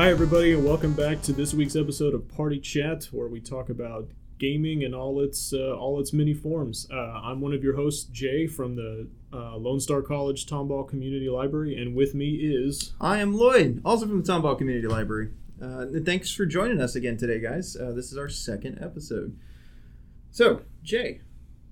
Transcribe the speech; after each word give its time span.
Hi, 0.00 0.08
everybody, 0.08 0.54
and 0.54 0.64
welcome 0.64 0.94
back 0.94 1.20
to 1.24 1.32
this 1.34 1.52
week's 1.52 1.76
episode 1.76 2.14
of 2.14 2.26
Party 2.26 2.58
Chat, 2.58 3.04
where 3.12 3.28
we 3.28 3.38
talk 3.38 3.68
about 3.68 4.08
gaming 4.38 4.82
and 4.82 4.94
all 4.94 5.20
its 5.20 5.52
uh, 5.52 5.76
all 5.76 6.00
its 6.00 6.14
many 6.14 6.32
forms. 6.32 6.88
Uh, 6.90 6.96
I'm 6.96 7.42
one 7.42 7.52
of 7.52 7.62
your 7.62 7.76
hosts, 7.76 8.04
Jay, 8.04 8.46
from 8.46 8.76
the 8.76 9.08
uh, 9.30 9.58
Lone 9.58 9.78
Star 9.78 10.00
College 10.00 10.46
Tomball 10.46 10.88
Community 10.88 11.28
Library, 11.28 11.76
and 11.76 11.94
with 11.94 12.14
me 12.14 12.36
is 12.36 12.94
I 12.98 13.18
am 13.18 13.34
Lloyd, 13.34 13.82
also 13.84 14.06
from 14.06 14.22
the 14.22 14.32
Tomball 14.32 14.56
Community 14.56 14.88
Library. 14.88 15.32
Uh, 15.60 15.80
and 15.80 16.06
thanks 16.06 16.34
for 16.34 16.46
joining 16.46 16.80
us 16.80 16.94
again 16.94 17.18
today, 17.18 17.38
guys. 17.38 17.76
Uh, 17.76 17.92
this 17.92 18.10
is 18.10 18.16
our 18.16 18.30
second 18.30 18.82
episode. 18.82 19.38
So, 20.30 20.62
Jay, 20.82 21.20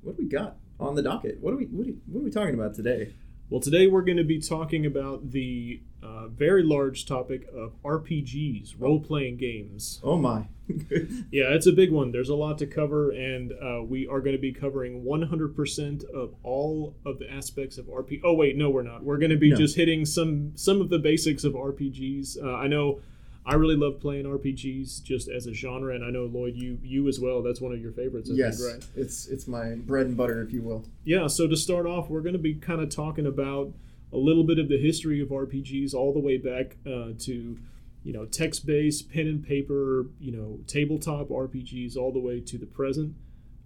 what 0.02 0.18
do 0.18 0.22
we 0.22 0.28
got 0.28 0.56
on 0.78 0.96
the 0.96 1.02
docket? 1.02 1.40
What 1.40 1.54
are 1.54 1.56
we 1.56 1.64
what 1.64 1.86
are, 1.86 1.92
what 2.04 2.20
are 2.20 2.24
we 2.24 2.30
talking 2.30 2.52
about 2.52 2.74
today? 2.74 3.14
Well. 3.50 3.60
Today 3.60 3.86
we're 3.86 4.02
going 4.02 4.16
to 4.18 4.24
be 4.24 4.40
talking 4.40 4.86
about 4.86 5.30
the 5.30 5.80
uh, 6.02 6.28
very 6.28 6.62
large 6.62 7.06
topic 7.06 7.46
of 7.54 7.72
RPGs, 7.82 8.74
role 8.78 9.00
playing 9.00 9.36
games. 9.36 10.00
Oh 10.02 10.16
my! 10.16 10.46
Yeah, 11.30 11.54
it's 11.54 11.66
a 11.66 11.72
big 11.72 11.90
one. 11.90 12.12
There's 12.12 12.28
a 12.28 12.34
lot 12.34 12.58
to 12.58 12.66
cover, 12.66 13.10
and 13.10 13.52
uh, 13.52 13.82
we 13.82 14.06
are 14.06 14.20
going 14.20 14.36
to 14.36 14.40
be 14.40 14.52
covering 14.52 15.02
100% 15.04 16.04
of 16.10 16.34
all 16.42 16.94
of 17.06 17.18
the 17.18 17.30
aspects 17.30 17.78
of 17.78 17.86
RP. 17.86 18.20
Oh 18.24 18.34
wait, 18.34 18.56
no, 18.56 18.68
we're 18.70 18.82
not. 18.82 19.02
We're 19.02 19.18
going 19.18 19.30
to 19.30 19.36
be 19.36 19.50
No. 19.50 19.56
just 19.56 19.76
hitting 19.76 20.04
some 20.04 20.52
some 20.56 20.80
of 20.80 20.88
the 20.90 20.98
basics 20.98 21.44
of 21.44 21.54
RPGs. 21.54 22.42
Uh, 22.42 22.54
I 22.54 22.66
know 22.68 23.00
I 23.48 23.54
really 23.54 23.76
love 23.76 23.98
playing 23.98 24.26
RPGs 24.26 25.02
just 25.02 25.30
as 25.30 25.46
a 25.46 25.54
genre, 25.54 25.94
and 25.94 26.04
I 26.04 26.10
know 26.10 26.26
Lloyd, 26.26 26.54
you 26.54 26.78
you 26.82 27.08
as 27.08 27.18
well. 27.18 27.42
That's 27.42 27.62
one 27.62 27.72
of 27.72 27.80
your 27.80 27.92
favorites. 27.92 28.28
I 28.30 28.34
yes, 28.34 28.62
think, 28.62 28.74
right? 28.74 28.90
it's 28.94 29.26
it's 29.26 29.48
my 29.48 29.74
bread 29.76 30.04
and 30.04 30.16
butter, 30.18 30.42
if 30.42 30.52
you 30.52 30.60
will. 30.60 30.84
Yeah, 31.04 31.28
so 31.28 31.46
to 31.46 31.56
start 31.56 31.86
off, 31.86 32.10
we're 32.10 32.20
going 32.20 32.34
to 32.34 32.38
be 32.38 32.54
kind 32.54 32.82
of 32.82 32.90
talking 32.90 33.24
about 33.24 33.72
a 34.12 34.18
little 34.18 34.44
bit 34.44 34.58
of 34.58 34.68
the 34.68 34.76
history 34.76 35.22
of 35.22 35.28
RPGs 35.28 35.94
all 35.94 36.12
the 36.12 36.18
way 36.18 36.36
back 36.36 36.76
uh, 36.86 37.12
to, 37.20 37.58
you 38.04 38.12
know, 38.12 38.26
text 38.26 38.66
based, 38.66 39.10
pen 39.10 39.26
and 39.26 39.42
paper, 39.42 40.04
you 40.20 40.30
know, 40.30 40.60
tabletop 40.66 41.28
RPGs, 41.28 41.96
all 41.96 42.12
the 42.12 42.20
way 42.20 42.40
to 42.40 42.58
the 42.58 42.66
present. 42.66 43.14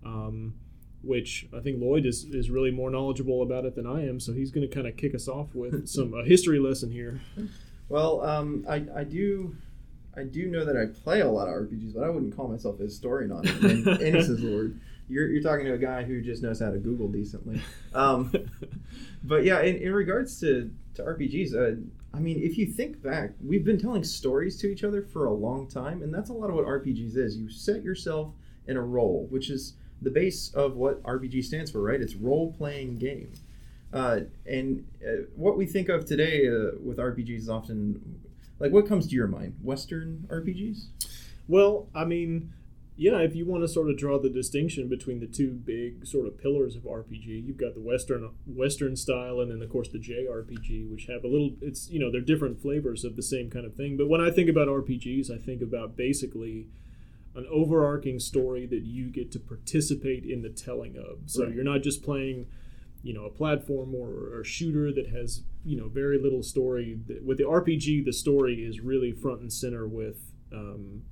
Um, 0.07 0.55
which 1.03 1.49
I 1.53 1.59
think 1.59 1.81
Lloyd 1.81 2.07
is, 2.07 2.25
is 2.27 2.49
really 2.49 2.71
more 2.71 2.89
knowledgeable 2.89 3.43
about 3.43 3.65
it 3.65 3.75
than 3.75 3.89
I 3.89 4.07
am, 4.07 4.21
so 4.21 4.33
he's 4.33 4.53
going 4.53 4.69
to 4.69 4.73
kind 4.73 4.87
of 4.87 4.97
kick 4.97 5.17
us 5.17 5.27
off 5.27 5.53
with 5.53 5.89
some 5.97 6.15
a 6.15 6.25
history 6.25 6.61
lesson 6.61 6.93
here. 6.93 7.21
Well, 7.89 8.25
um, 8.25 8.65
I, 8.69 8.87
I 8.95 9.03
do 9.03 9.57
I 10.17 10.25
do 10.25 10.47
know 10.47 10.65
that 10.65 10.77
I 10.77 10.87
play 10.87 11.21
a 11.21 11.29
lot 11.29 11.49
of 11.49 11.55
RPGs, 11.55 11.95
but 11.95 12.05
I 12.05 12.11
wouldn't 12.11 12.37
call 12.37 12.49
myself 12.49 12.79
a 12.81 12.85
historian 12.85 13.33
on 13.33 13.47
it. 13.47 13.57
in 13.65 13.89
any 13.89 14.13
sense 14.13 14.29
of 14.29 14.41
the 14.41 14.55
word. 14.55 14.81
You're, 15.09 15.29
you're 15.29 15.43
talking 15.43 15.67
to 15.67 15.75
a 15.75 15.79
guy 15.79 16.05
who 16.05 16.21
just 16.23 16.43
knows 16.43 16.61
how 16.61 16.71
to 16.71 16.79
Google 16.79 17.09
decently. 17.09 17.61
Um, 17.95 18.33
but 19.25 19.45
yeah, 19.45 19.61
in, 19.61 19.77
in 19.77 19.93
regards 19.93 20.39
to, 20.41 20.71
to 20.95 21.03
RPGs, 21.03 21.55
uh, 21.55 21.81
I 22.15 22.21
mean, 22.21 22.43
if 22.43 22.59
you 22.59 22.67
think 22.67 23.03
back, 23.03 23.33
we've 23.43 23.65
been 23.65 23.79
telling 23.79 24.05
stories 24.05 24.59
to 24.61 24.71
each 24.71 24.85
other 24.85 25.03
for 25.03 25.27
a 25.27 25.33
long 25.33 25.67
time, 25.67 26.03
and 26.03 26.13
that's 26.13 26.31
a 26.31 26.33
lot 26.33 26.51
of 26.51 26.57
what 26.57 26.67
RPGs 26.67 27.17
is. 27.17 27.37
You 27.37 27.51
set 27.51 27.83
yourself 27.83 28.33
in 28.67 28.77
a 28.77 28.83
role, 28.83 29.27
which 29.31 29.51
is 29.51 29.75
the 30.03 30.11
base 30.11 30.53
of 30.55 30.77
what 30.77 31.03
RPG 31.03 31.45
stands 31.45 31.71
for, 31.71 31.81
right? 31.81 32.01
It's 32.01 32.15
role 32.15 32.53
playing 32.53 32.99
game. 32.99 33.33
Uh, 33.93 34.21
and 34.47 34.87
uh, 35.07 35.25
what 35.37 35.57
we 35.57 35.67
think 35.67 35.89
of 35.89 36.07
today 36.07 36.49
uh, 36.49 36.77
with 36.83 36.99
RPGs 36.99 37.39
is 37.39 37.49
often 37.49 38.21
like 38.63 38.73
what 38.73 38.87
comes 38.89 39.07
to 39.09 39.15
your 39.15 39.27
mind? 39.27 39.57
Western 39.63 40.27
RPGs? 40.31 40.87
Well, 41.49 41.89
I 41.95 42.05
mean, 42.05 42.53
yeah, 42.97 43.19
if 43.19 43.35
you 43.35 43.45
want 43.45 43.63
to 43.65 43.69
sort 43.69 43.91
of 43.91 43.97
draw 43.99 44.19
the 44.19 44.29
distinction 44.31 44.89
between 44.89 45.19
the 45.21 45.27
two 45.27 45.51
big 45.51 46.07
sort 46.07 46.27
of 46.27 46.39
pillars 46.39 46.77
of 46.77 46.83
RPG, 46.85 47.27
you've 47.47 47.57
got 47.57 47.75
the 47.75 47.81
Western 47.81 48.31
Western 48.47 48.97
style, 48.97 49.41
and 49.41 49.51
then 49.51 49.61
of 49.63 49.71
course 49.71 49.89
the 49.89 49.99
JRPG, 49.99 50.91
which 50.91 51.07
have 51.07 51.25
a 51.25 51.29
little. 51.29 51.53
It's 51.61 51.91
you 51.91 51.99
know 51.99 52.11
they're 52.11 52.21
different 52.21 52.61
flavors 52.63 53.05
of 53.05 53.17
the 53.17 53.23
same 53.23 53.51
kind 53.51 53.67
of 53.67 53.75
thing. 53.75 53.97
But 53.97 54.09
when 54.09 54.21
I 54.21 54.31
think 54.31 54.49
about 54.49 54.69
RPGs, 54.69 55.31
I 55.31 55.39
think 55.39 55.63
about 55.63 55.97
basically 55.97 56.69
an 57.35 57.47
overarching 57.51 58.19
story 58.21 58.67
that 58.67 58.83
you 58.83 59.09
get 59.09 59.33
to 59.33 59.41
participate 59.41 60.25
in 60.25 60.43
the 60.43 60.51
telling 60.51 60.97
of. 60.99 61.21
So 61.27 61.45
Right. 61.45 61.55
you're 61.55 61.65
not 61.65 61.83
just 61.83 62.03
playing. 62.03 62.47
You 63.03 63.15
know, 63.15 63.25
a 63.25 63.31
platform 63.31 63.95
or, 63.95 64.39
or 64.39 64.45
shooter 64.45 64.93
that 64.93 65.09
has 65.09 65.43
you 65.65 65.77
know 65.77 65.89
very 65.89 66.19
little 66.21 66.43
story. 66.43 66.99
With 67.25 67.39
the 67.39 67.45
RPG, 67.45 68.05
the 68.05 68.13
story 68.13 68.65
is 68.65 68.81
really 68.81 69.13
front 69.13 69.41
and 69.41 69.53
center 69.53 69.87
with 69.89 70.19
um, 70.53 71.03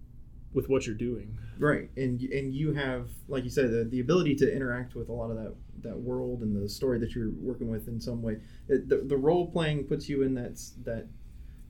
with 0.53 0.69
what 0.69 0.87
you're 0.87 0.95
doing. 0.97 1.37
Right, 1.59 1.91
and 1.97 2.21
and 2.23 2.55
you 2.55 2.73
have, 2.75 3.09
like 3.29 3.45
you 3.45 3.51
said, 3.51 3.71
the, 3.71 3.85
the 3.85 4.01
ability 4.01 4.37
to 4.37 4.55
interact 4.55 4.95
with 4.95 5.09
a 5.09 5.13
lot 5.13 5.31
of 5.31 5.37
that 5.37 5.55
that 5.83 5.99
world 5.99 6.43
and 6.43 6.55
the 6.55 6.69
story 6.69 6.99
that 7.01 7.15
you're 7.15 7.31
working 7.31 7.69
with 7.69 7.89
in 7.89 8.01
some 8.01 8.23
way. 8.23 8.37
The, 8.69 9.03
the 9.07 9.17
role 9.17 9.51
playing 9.51 9.85
puts 9.85 10.09
you 10.09 10.23
in 10.23 10.35
that 10.35 10.61
that 10.85 11.07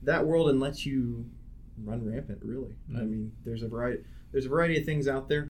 that 0.03 0.25
world 0.25 0.49
and 0.49 0.59
lets 0.59 0.85
you 0.85 1.25
run 1.83 2.05
rampant. 2.05 2.39
Really, 2.43 2.75
I 2.95 2.99
Mhm. 2.99 3.09
mean, 3.09 3.31
there's 3.43 3.63
a 3.63 3.67
variety 3.67 4.03
there's 4.31 4.45
a 4.45 4.49
variety 4.49 4.77
of 4.79 4.85
things 4.85 5.07
out 5.07 5.27
there, 5.29 5.47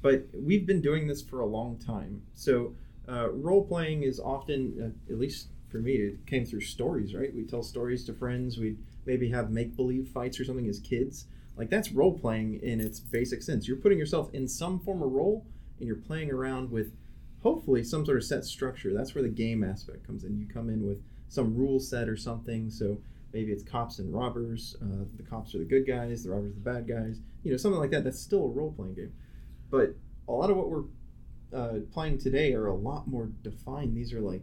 but 0.00 0.26
we've 0.34 0.66
been 0.66 0.80
doing 0.80 1.06
this 1.06 1.20
for 1.22 1.40
a 1.40 1.46
long 1.46 1.76
time. 1.78 2.22
So 2.34 2.74
uh, 3.08 3.30
role 3.30 3.64
playing 3.64 4.02
is 4.02 4.20
often, 4.20 4.94
uh, 5.08 5.12
at 5.12 5.18
least 5.18 5.48
for 5.68 5.78
me, 5.78 5.92
it 5.92 6.26
came 6.26 6.44
through 6.44 6.60
stories. 6.60 7.14
Right, 7.14 7.34
we 7.34 7.44
tell 7.44 7.62
stories 7.62 8.04
to 8.04 8.12
friends. 8.12 8.58
We 8.58 8.76
maybe 9.06 9.30
have 9.30 9.50
make 9.50 9.76
believe 9.76 10.08
fights 10.08 10.38
or 10.38 10.44
something 10.44 10.68
as 10.68 10.80
kids. 10.80 11.26
Like 11.56 11.70
that's 11.70 11.90
role 11.90 12.16
playing 12.16 12.60
in 12.62 12.80
its 12.80 13.00
basic 13.00 13.42
sense. 13.42 13.66
You're 13.66 13.78
putting 13.78 13.98
yourself 13.98 14.32
in 14.32 14.46
some 14.46 14.78
form 14.78 15.02
of 15.02 15.10
role 15.10 15.44
and 15.78 15.86
you're 15.86 15.96
playing 15.96 16.30
around 16.30 16.70
with 16.70 16.92
hopefully 17.42 17.82
some 17.82 18.04
sort 18.04 18.16
of 18.16 18.24
set 18.24 18.44
structure. 18.44 18.94
That's 18.94 19.14
where 19.14 19.22
the 19.22 19.28
game 19.28 19.64
aspect 19.64 20.06
comes 20.06 20.24
in. 20.24 20.38
You 20.38 20.46
come 20.46 20.68
in 20.70 20.86
with 20.86 21.02
some 21.28 21.56
rule 21.56 21.80
set 21.80 22.08
or 22.08 22.16
something. 22.16 22.70
So 22.70 22.98
maybe 23.32 23.52
it's 23.52 23.62
cops 23.62 23.98
and 23.98 24.14
robbers. 24.14 24.76
Uh, 24.80 25.04
the 25.16 25.22
cops 25.24 25.54
are 25.54 25.58
the 25.58 25.64
good 25.64 25.86
guys, 25.86 26.24
the 26.24 26.30
robbers 26.30 26.52
are 26.52 26.54
the 26.54 26.60
bad 26.60 26.86
guys. 26.86 27.18
You 27.42 27.50
know, 27.50 27.56
something 27.56 27.80
like 27.80 27.90
that. 27.90 28.04
That's 28.04 28.20
still 28.20 28.44
a 28.44 28.48
role 28.48 28.72
playing 28.72 28.94
game. 28.94 29.12
But 29.70 29.94
a 30.28 30.32
lot 30.32 30.50
of 30.50 30.56
what 30.56 30.70
we're 30.70 30.84
uh, 31.54 31.74
playing 31.92 32.18
today 32.18 32.52
are 32.54 32.66
a 32.66 32.74
lot 32.74 33.06
more 33.06 33.28
defined. 33.42 33.96
These 33.96 34.12
are 34.12 34.20
like, 34.20 34.42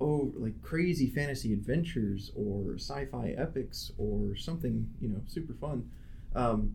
oh, 0.00 0.32
like 0.36 0.60
crazy 0.62 1.08
fantasy 1.08 1.52
adventures 1.52 2.32
or 2.34 2.74
sci-fi 2.74 3.34
epics 3.38 3.92
or 3.98 4.36
something, 4.36 4.88
you 5.00 5.08
know, 5.08 5.20
super 5.26 5.54
fun. 5.54 5.90
Um, 6.34 6.74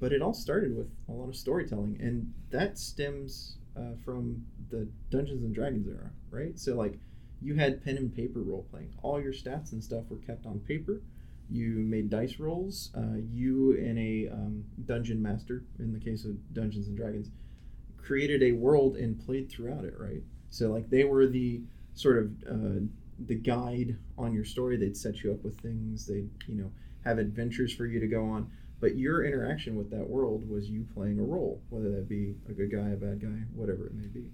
but 0.00 0.12
it 0.12 0.22
all 0.22 0.34
started 0.34 0.76
with 0.76 0.88
a 1.08 1.12
lot 1.12 1.28
of 1.28 1.36
storytelling, 1.36 1.98
and 2.00 2.32
that 2.50 2.78
stems 2.78 3.56
uh, 3.76 3.94
from 4.04 4.44
the 4.70 4.88
Dungeons 5.10 5.44
and 5.44 5.54
Dragons 5.54 5.86
era, 5.86 6.10
right? 6.30 6.58
So 6.58 6.74
like, 6.74 6.98
you 7.42 7.56
had 7.56 7.84
pen 7.84 7.96
and 7.96 8.14
paper 8.14 8.40
role 8.40 8.66
playing. 8.70 8.94
All 9.02 9.20
your 9.20 9.32
stats 9.32 9.72
and 9.72 9.82
stuff 9.82 10.04
were 10.08 10.18
kept 10.18 10.46
on 10.46 10.60
paper. 10.60 11.02
You 11.50 11.70
made 11.80 12.08
dice 12.08 12.38
rolls. 12.38 12.90
Uh, 12.96 13.18
you 13.32 13.72
and 13.72 13.98
a 13.98 14.28
um, 14.32 14.64
dungeon 14.86 15.20
master, 15.20 15.64
in 15.78 15.92
the 15.92 15.98
case 15.98 16.24
of 16.24 16.54
Dungeons 16.54 16.86
and 16.86 16.96
Dragons, 16.96 17.30
created 18.02 18.42
a 18.42 18.52
world 18.52 18.96
and 18.96 19.24
played 19.24 19.50
throughout 19.50 19.84
it, 19.84 19.94
right? 19.98 20.22
So 20.50 20.70
like 20.70 20.90
they 20.90 21.04
were 21.04 21.26
the 21.26 21.62
sort 21.94 22.18
of 22.18 22.30
uh, 22.48 22.80
the 23.26 23.34
guide 23.34 23.96
on 24.18 24.32
your 24.32 24.44
story. 24.44 24.76
They'd 24.76 24.96
set 24.96 25.22
you 25.22 25.32
up 25.32 25.42
with 25.44 25.58
things. 25.60 26.06
They'd 26.06 26.30
you 26.46 26.56
know 26.56 26.72
have 27.04 27.18
adventures 27.18 27.74
for 27.74 27.86
you 27.86 28.00
to 28.00 28.06
go 28.06 28.24
on. 28.24 28.50
But 28.80 28.96
your 28.96 29.24
interaction 29.24 29.76
with 29.76 29.90
that 29.90 30.10
world 30.10 30.48
was 30.48 30.68
you 30.68 30.84
playing 30.92 31.20
a 31.20 31.22
role, 31.22 31.62
whether 31.70 31.90
that 31.92 32.08
be 32.08 32.34
a 32.48 32.52
good 32.52 32.72
guy, 32.72 32.90
a 32.90 32.96
bad 32.96 33.20
guy, 33.20 33.44
whatever 33.54 33.86
it 33.86 33.94
may 33.94 34.08
be. 34.08 34.28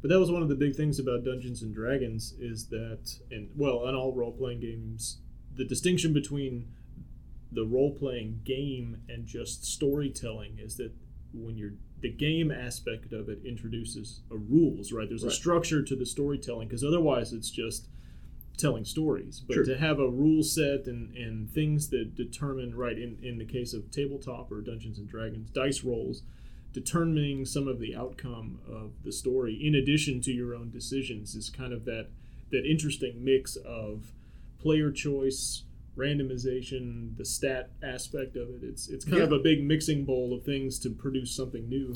But 0.00 0.10
that 0.10 0.20
was 0.20 0.30
one 0.30 0.42
of 0.42 0.48
the 0.48 0.54
big 0.54 0.76
things 0.76 1.00
about 1.00 1.24
Dungeons 1.24 1.62
and 1.62 1.74
Dragons 1.74 2.34
is 2.38 2.66
that, 2.66 3.18
and 3.30 3.48
well, 3.56 3.88
in 3.88 3.94
all 3.94 4.12
role 4.12 4.30
playing 4.30 4.60
games, 4.60 5.18
the 5.56 5.64
distinction 5.64 6.12
between 6.12 6.68
the 7.50 7.64
role 7.64 7.92
playing 7.92 8.42
game 8.44 8.98
and 9.08 9.26
just 9.26 9.64
storytelling 9.64 10.58
is 10.58 10.76
that 10.76 10.92
when 11.32 11.56
you're 11.56 11.74
the 12.04 12.10
game 12.10 12.50
aspect 12.50 13.14
of 13.14 13.30
it 13.30 13.38
introduces 13.46 14.20
a 14.30 14.36
rules, 14.36 14.92
right? 14.92 15.08
There's 15.08 15.24
a 15.24 15.30
structure 15.30 15.80
to 15.80 15.96
the 15.96 16.04
storytelling 16.04 16.68
because 16.68 16.84
otherwise 16.84 17.32
it's 17.32 17.50
just 17.50 17.88
telling 18.58 18.84
stories. 18.84 19.40
But 19.40 19.54
True. 19.54 19.64
to 19.64 19.78
have 19.78 20.00
a 20.00 20.10
rule 20.10 20.42
set 20.42 20.86
and, 20.86 21.16
and 21.16 21.50
things 21.50 21.88
that 21.88 22.14
determine, 22.14 22.76
right, 22.76 22.98
in, 22.98 23.16
in 23.22 23.38
the 23.38 23.46
case 23.46 23.72
of 23.72 23.90
tabletop 23.90 24.52
or 24.52 24.60
Dungeons 24.60 24.98
and 24.98 25.08
Dragons, 25.08 25.48
dice 25.48 25.82
rolls, 25.82 26.24
determining 26.74 27.46
some 27.46 27.66
of 27.66 27.80
the 27.80 27.96
outcome 27.96 28.60
of 28.68 29.02
the 29.02 29.12
story 29.12 29.54
in 29.54 29.74
addition 29.74 30.20
to 30.20 30.30
your 30.30 30.54
own 30.54 30.70
decisions 30.70 31.34
is 31.34 31.48
kind 31.48 31.72
of 31.72 31.86
that 31.86 32.08
that 32.50 32.66
interesting 32.66 33.24
mix 33.24 33.56
of 33.56 34.12
player 34.58 34.90
choice 34.90 35.62
randomization 35.96 37.16
the 37.16 37.24
stat 37.24 37.70
aspect 37.82 38.36
of 38.36 38.48
it. 38.50 38.60
It's 38.62 38.88
it's 38.88 39.04
kind 39.04 39.22
of 39.22 39.32
a 39.32 39.38
big 39.38 39.62
mixing 39.64 40.04
bowl 40.04 40.32
of 40.34 40.44
things 40.44 40.78
to 40.80 40.90
produce 40.90 41.34
something 41.34 41.68
new. 41.68 41.94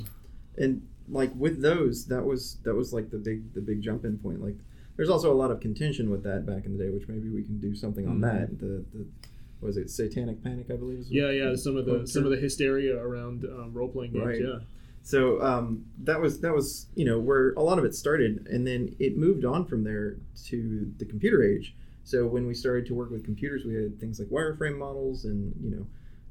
And 0.57 0.87
like 1.09 1.31
with 1.35 1.63
those 1.63 2.07
that 2.07 2.25
was 2.25 2.57
that 2.65 2.75
was 2.75 2.93
like 2.93 3.11
the 3.11 3.19
big 3.19 3.55
the 3.55 3.61
big 3.61 3.83
jump 3.83 4.05
in 4.05 4.19
point. 4.19 4.43
Like 4.43 4.57
there's 4.97 5.11
also 5.11 5.33
a 5.33 5.35
lot 5.35 5.51
of 5.51 5.61
contention 5.61 6.11
with 6.11 6.23
that 6.25 6.45
back 6.47 6.65
in 6.67 6.77
the 6.77 6.85
day 6.85 6.91
which 6.91 7.09
maybe 7.09 7.29
we 7.31 7.43
can 7.43 7.59
do 7.59 7.75
something 7.75 8.07
on 8.07 8.19
Mhm. 8.19 8.23
that. 8.23 8.59
The 8.59 8.85
the 8.93 9.07
was 9.61 9.77
it 9.77 9.91
satanic 9.91 10.41
panic 10.45 10.67
i 10.71 10.77
believe 10.77 11.01
is 11.01 11.11
yeah 11.11 11.31
yeah 11.33 11.53
some 11.57 11.77
of 11.77 11.85
the 11.85 12.07
some 12.07 12.23
of 12.25 12.31
the 12.31 12.37
hysteria 12.37 12.97
around 12.97 13.45
um, 13.45 13.73
role-playing 13.75 14.13
games 14.13 14.25
Right. 14.25 14.41
yeah. 14.41 14.59
So 15.03 15.43
um, 15.43 15.85
that 16.05 16.21
was 16.21 16.39
that 16.43 16.55
was 16.55 16.87
you 16.95 17.05
know 17.05 17.19
where 17.19 17.55
a 17.55 17.63
lot 17.63 17.77
of 17.79 17.85
it 17.85 17.93
started 17.97 18.47
and 18.49 18.65
then 18.65 18.95
it 19.01 19.17
moved 19.17 19.45
on 19.45 19.65
from 19.65 19.83
there 19.83 20.17
to 20.47 20.93
the 20.99 21.05
computer 21.05 21.43
age 21.43 21.75
so 22.09 22.27
when 22.27 22.47
we 22.47 22.55
started 22.55 22.87
to 22.87 22.95
work 22.95 23.11
with 23.11 23.25
computers 23.25 23.65
we 23.65 23.75
had 23.75 23.99
things 24.01 24.19
like 24.19 24.29
wireframe 24.29 24.79
models 24.79 25.25
and 25.25 25.53
you 25.63 25.71
know 25.71 25.87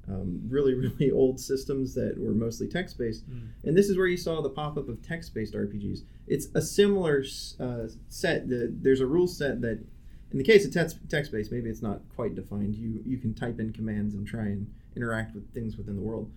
um, 0.09 0.41
really 0.47 0.73
really 0.99 1.11
old 1.11 1.39
systems 1.39 1.93
that 1.95 2.15
were 2.17 2.31
mostly 2.31 2.67
text 2.67 2.97
based. 2.97 3.29
Mm. 3.29 3.49
And 3.63 3.77
this 3.77 3.89
is 3.89 3.97
where 3.97 4.07
you 4.07 4.17
saw 4.17 4.41
the 4.41 4.49
pop 4.49 4.77
up 4.77 4.87
of 4.87 5.01
text 5.01 5.33
based 5.33 5.53
RPGs. 5.53 5.99
It's 6.27 6.47
a 6.55 6.61
similar 6.61 7.23
uh, 7.59 7.87
set. 8.07 8.47
The, 8.49 8.73
there's 8.81 9.01
a 9.01 9.05
rule 9.05 9.27
set 9.27 9.61
that, 9.61 9.83
in 10.31 10.37
the 10.37 10.43
case 10.43 10.65
of 10.65 10.73
text 10.73 10.97
text 11.09 11.31
based, 11.31 11.51
maybe 11.51 11.69
it's 11.69 11.81
not 11.81 12.01
quite 12.15 12.35
defined. 12.35 12.75
You 12.75 13.01
you 13.05 13.17
can 13.17 13.33
type 13.33 13.59
in 13.59 13.73
commands 13.73 14.13
and 14.13 14.25
try 14.25 14.43
and 14.43 14.71
interact 14.95 15.35
with 15.35 15.53
things 15.53 15.77
within 15.77 15.95
the 15.95 16.01
world. 16.01 16.31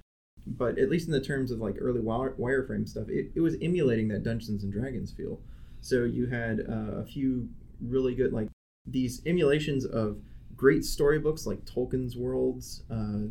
But 0.46 0.78
at 0.78 0.88
least 0.88 1.06
in 1.06 1.12
the 1.12 1.20
terms 1.20 1.50
of 1.50 1.60
like 1.60 1.76
early 1.78 2.00
wire, 2.00 2.34
wireframe 2.38 2.88
stuff, 2.88 3.08
it, 3.08 3.30
it 3.34 3.40
was 3.40 3.56
emulating 3.60 4.08
that 4.08 4.22
Dungeons 4.22 4.64
and 4.64 4.72
Dragons 4.72 5.12
feel. 5.12 5.38
So 5.82 6.04
you 6.04 6.26
had 6.26 6.60
uh, 6.60 7.00
a 7.00 7.04
few 7.04 7.48
really 7.80 8.14
good 8.14 8.32
like 8.32 8.48
these 8.86 9.22
emulations 9.26 9.84
of 9.84 10.18
great 10.56 10.84
storybooks 10.84 11.46
like 11.46 11.64
Tolkien's 11.64 12.16
Worlds, 12.16 12.82
uh, 12.90 13.28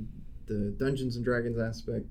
the 0.47 0.75
Dungeons 0.77 1.15
and 1.15 1.25
Dragons 1.25 1.59
aspect. 1.59 2.05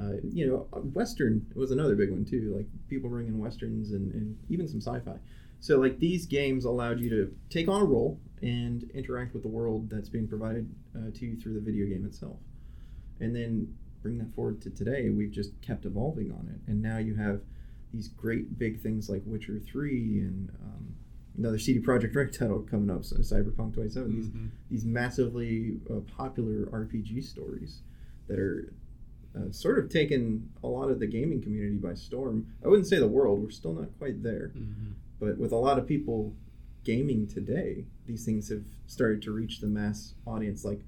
Uh, 0.00 0.14
you 0.22 0.46
know, 0.46 0.80
Western 0.94 1.46
was 1.54 1.70
another 1.70 1.94
big 1.94 2.10
one 2.10 2.24
too. 2.24 2.54
Like 2.56 2.66
people 2.88 3.10
bringing 3.10 3.38
westerns 3.38 3.92
and, 3.92 4.12
and 4.14 4.38
even 4.48 4.66
some 4.66 4.80
sci-fi. 4.80 5.18
So 5.60 5.78
like 5.78 5.98
these 5.98 6.26
games 6.26 6.64
allowed 6.64 6.98
you 7.00 7.10
to 7.10 7.34
take 7.50 7.68
on 7.68 7.82
a 7.82 7.84
role 7.84 8.18
and 8.40 8.90
interact 8.94 9.32
with 9.32 9.42
the 9.42 9.48
world 9.48 9.88
that's 9.90 10.08
being 10.08 10.26
provided 10.26 10.68
uh, 10.96 11.10
to 11.14 11.26
you 11.26 11.36
through 11.36 11.54
the 11.54 11.60
video 11.60 11.86
game 11.86 12.04
itself, 12.04 12.38
and 13.20 13.36
then 13.36 13.72
bring 14.02 14.18
that 14.18 14.34
forward 14.34 14.60
to 14.62 14.70
today. 14.70 15.08
We've 15.10 15.30
just 15.30 15.52
kept 15.60 15.84
evolving 15.84 16.32
on 16.32 16.48
it, 16.52 16.68
and 16.68 16.82
now 16.82 16.98
you 16.98 17.14
have 17.14 17.42
these 17.92 18.08
great 18.08 18.58
big 18.58 18.80
things 18.80 19.08
like 19.08 19.22
Witcher 19.24 19.60
Three 19.60 20.18
and 20.18 20.48
um, 20.64 20.94
another 21.36 21.58
CD 21.58 21.80
Projekt 21.80 22.14
Red 22.14 22.32
title 22.32 22.60
coming 22.60 22.90
up, 22.90 23.04
so 23.04 23.16
Cyberpunk 23.16 23.74
27. 23.74 24.10
Mm-hmm. 24.10 24.20
These 24.20 24.30
these 24.70 24.84
massively 24.84 25.78
uh, 25.90 26.00
popular 26.16 26.66
RPG 26.66 27.24
stories 27.24 27.82
that 28.28 28.38
are 28.38 28.72
uh, 29.36 29.50
sort 29.50 29.78
of 29.78 29.90
taken 29.90 30.50
a 30.62 30.66
lot 30.66 30.90
of 30.90 31.00
the 31.00 31.06
gaming 31.06 31.42
community 31.42 31.76
by 31.76 31.94
storm. 31.94 32.46
I 32.64 32.68
wouldn't 32.68 32.88
say 32.88 32.98
the 32.98 33.08
world; 33.08 33.42
we're 33.42 33.50
still 33.50 33.72
not 33.72 33.88
quite 33.98 34.22
there. 34.22 34.52
Mm-hmm. 34.56 34.92
But 35.20 35.38
with 35.38 35.52
a 35.52 35.56
lot 35.56 35.78
of 35.78 35.86
people 35.86 36.34
gaming 36.84 37.26
today, 37.26 37.84
these 38.06 38.24
things 38.24 38.48
have 38.48 38.64
started 38.86 39.22
to 39.22 39.32
reach 39.32 39.60
the 39.60 39.68
mass 39.68 40.14
audience. 40.26 40.64
Like 40.64 40.80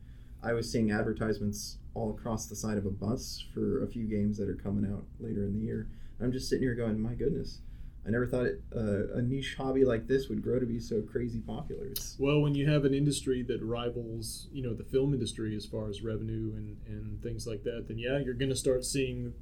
I 0.43 0.53
was 0.53 0.71
seeing 0.71 0.91
advertisements 0.91 1.79
all 1.95 2.11
across 2.11 2.47
the 2.47 2.57
side 2.57 2.77
of 2.77 2.87
a 2.87 2.91
bus 2.91 3.45
for 3.55 3.83
a 3.85 3.87
few 3.87 4.05
games 4.05 4.37
that 4.39 4.49
are 4.49 4.57
coming 4.57 4.91
out 4.91 5.05
later 5.21 5.45
in 5.45 5.59
the 5.59 5.65
year. 5.65 5.89
I'm 6.21 6.33
just 6.33 6.49
sitting 6.49 6.63
here 6.63 6.75
going, 6.75 7.01
my 7.01 7.15
goodness, 7.15 7.61
I 8.07 8.11
never 8.11 8.27
thought 8.27 8.45
it, 8.47 8.63
uh, 8.77 9.15
a 9.15 9.23
niche 9.23 9.55
hobby 9.57 9.85
like 9.85 10.07
this 10.07 10.29
would 10.29 10.43
grow 10.43 10.59
to 10.61 10.67
be 10.67 10.79
so 10.79 11.01
crazy 11.01 11.41
popular. 11.41 11.87
It's, 11.87 12.17
Well, 12.19 12.41
when 12.43 12.55
you 12.55 12.69
have 12.69 12.85
an 12.85 12.93
industry 12.93 13.43
that 13.45 13.63
rivals, 13.63 14.49
you 14.53 14.63
know, 14.63 14.75
the 14.75 14.85
film 14.85 15.15
industry 15.15 15.57
as 15.57 15.65
far 15.65 15.89
as 15.89 16.03
revenue 16.03 16.53
and, 16.55 16.77
and 16.87 17.23
things 17.23 17.47
like 17.47 17.63
that, 17.65 17.87
then 17.89 17.99
yeah, 17.99 18.19
you're 18.19 18.35
going 18.35 18.51
to 18.51 18.57
start 18.57 18.85
seeing, 18.85 19.33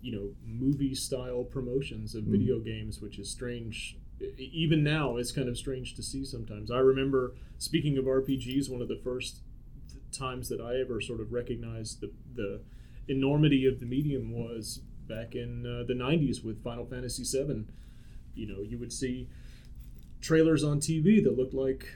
you 0.00 0.12
know, 0.12 0.28
movie 0.46 0.94
style 0.94 1.42
promotions 1.42 2.14
of 2.14 2.24
Mhm. 2.24 2.30
video 2.30 2.60
games, 2.60 3.00
which 3.00 3.18
is 3.18 3.28
strange. 3.28 3.96
Even 4.38 4.84
now, 4.84 5.16
it's 5.16 5.32
kind 5.32 5.48
of 5.48 5.58
strange 5.58 5.94
to 5.96 6.02
see 6.02 6.24
sometimes. 6.24 6.70
I 6.70 6.78
remember, 6.78 7.34
speaking 7.58 7.98
of 7.98 8.04
RPGs, 8.06 8.70
one 8.70 8.80
of 8.80 8.86
the 8.88 8.96
first 9.02 9.40
times 10.12 10.48
that 10.50 10.60
I 10.60 10.78
ever 10.80 11.00
sort 11.00 11.20
of 11.20 11.32
recognized 11.32 12.00
the, 12.00 12.12
the 12.32 12.60
enormity 13.08 13.66
of 13.66 13.80
the 13.80 13.86
medium 13.86 14.30
was 14.30 14.80
back 15.08 15.34
in 15.34 15.66
uh, 15.66 15.82
the 15.86 15.94
90s 15.94 16.44
with 16.44 16.62
Final 16.62 16.86
Fantasy 16.86 17.24
VII. 17.24 17.64
You 18.34 18.46
know, 18.46 18.62
you 18.62 18.78
would 18.78 18.92
see 18.92 19.28
trailers 20.20 20.64
on 20.64 20.80
TV 20.80 21.22
that 21.22 21.36
looked 21.36 21.54
like 21.54 21.86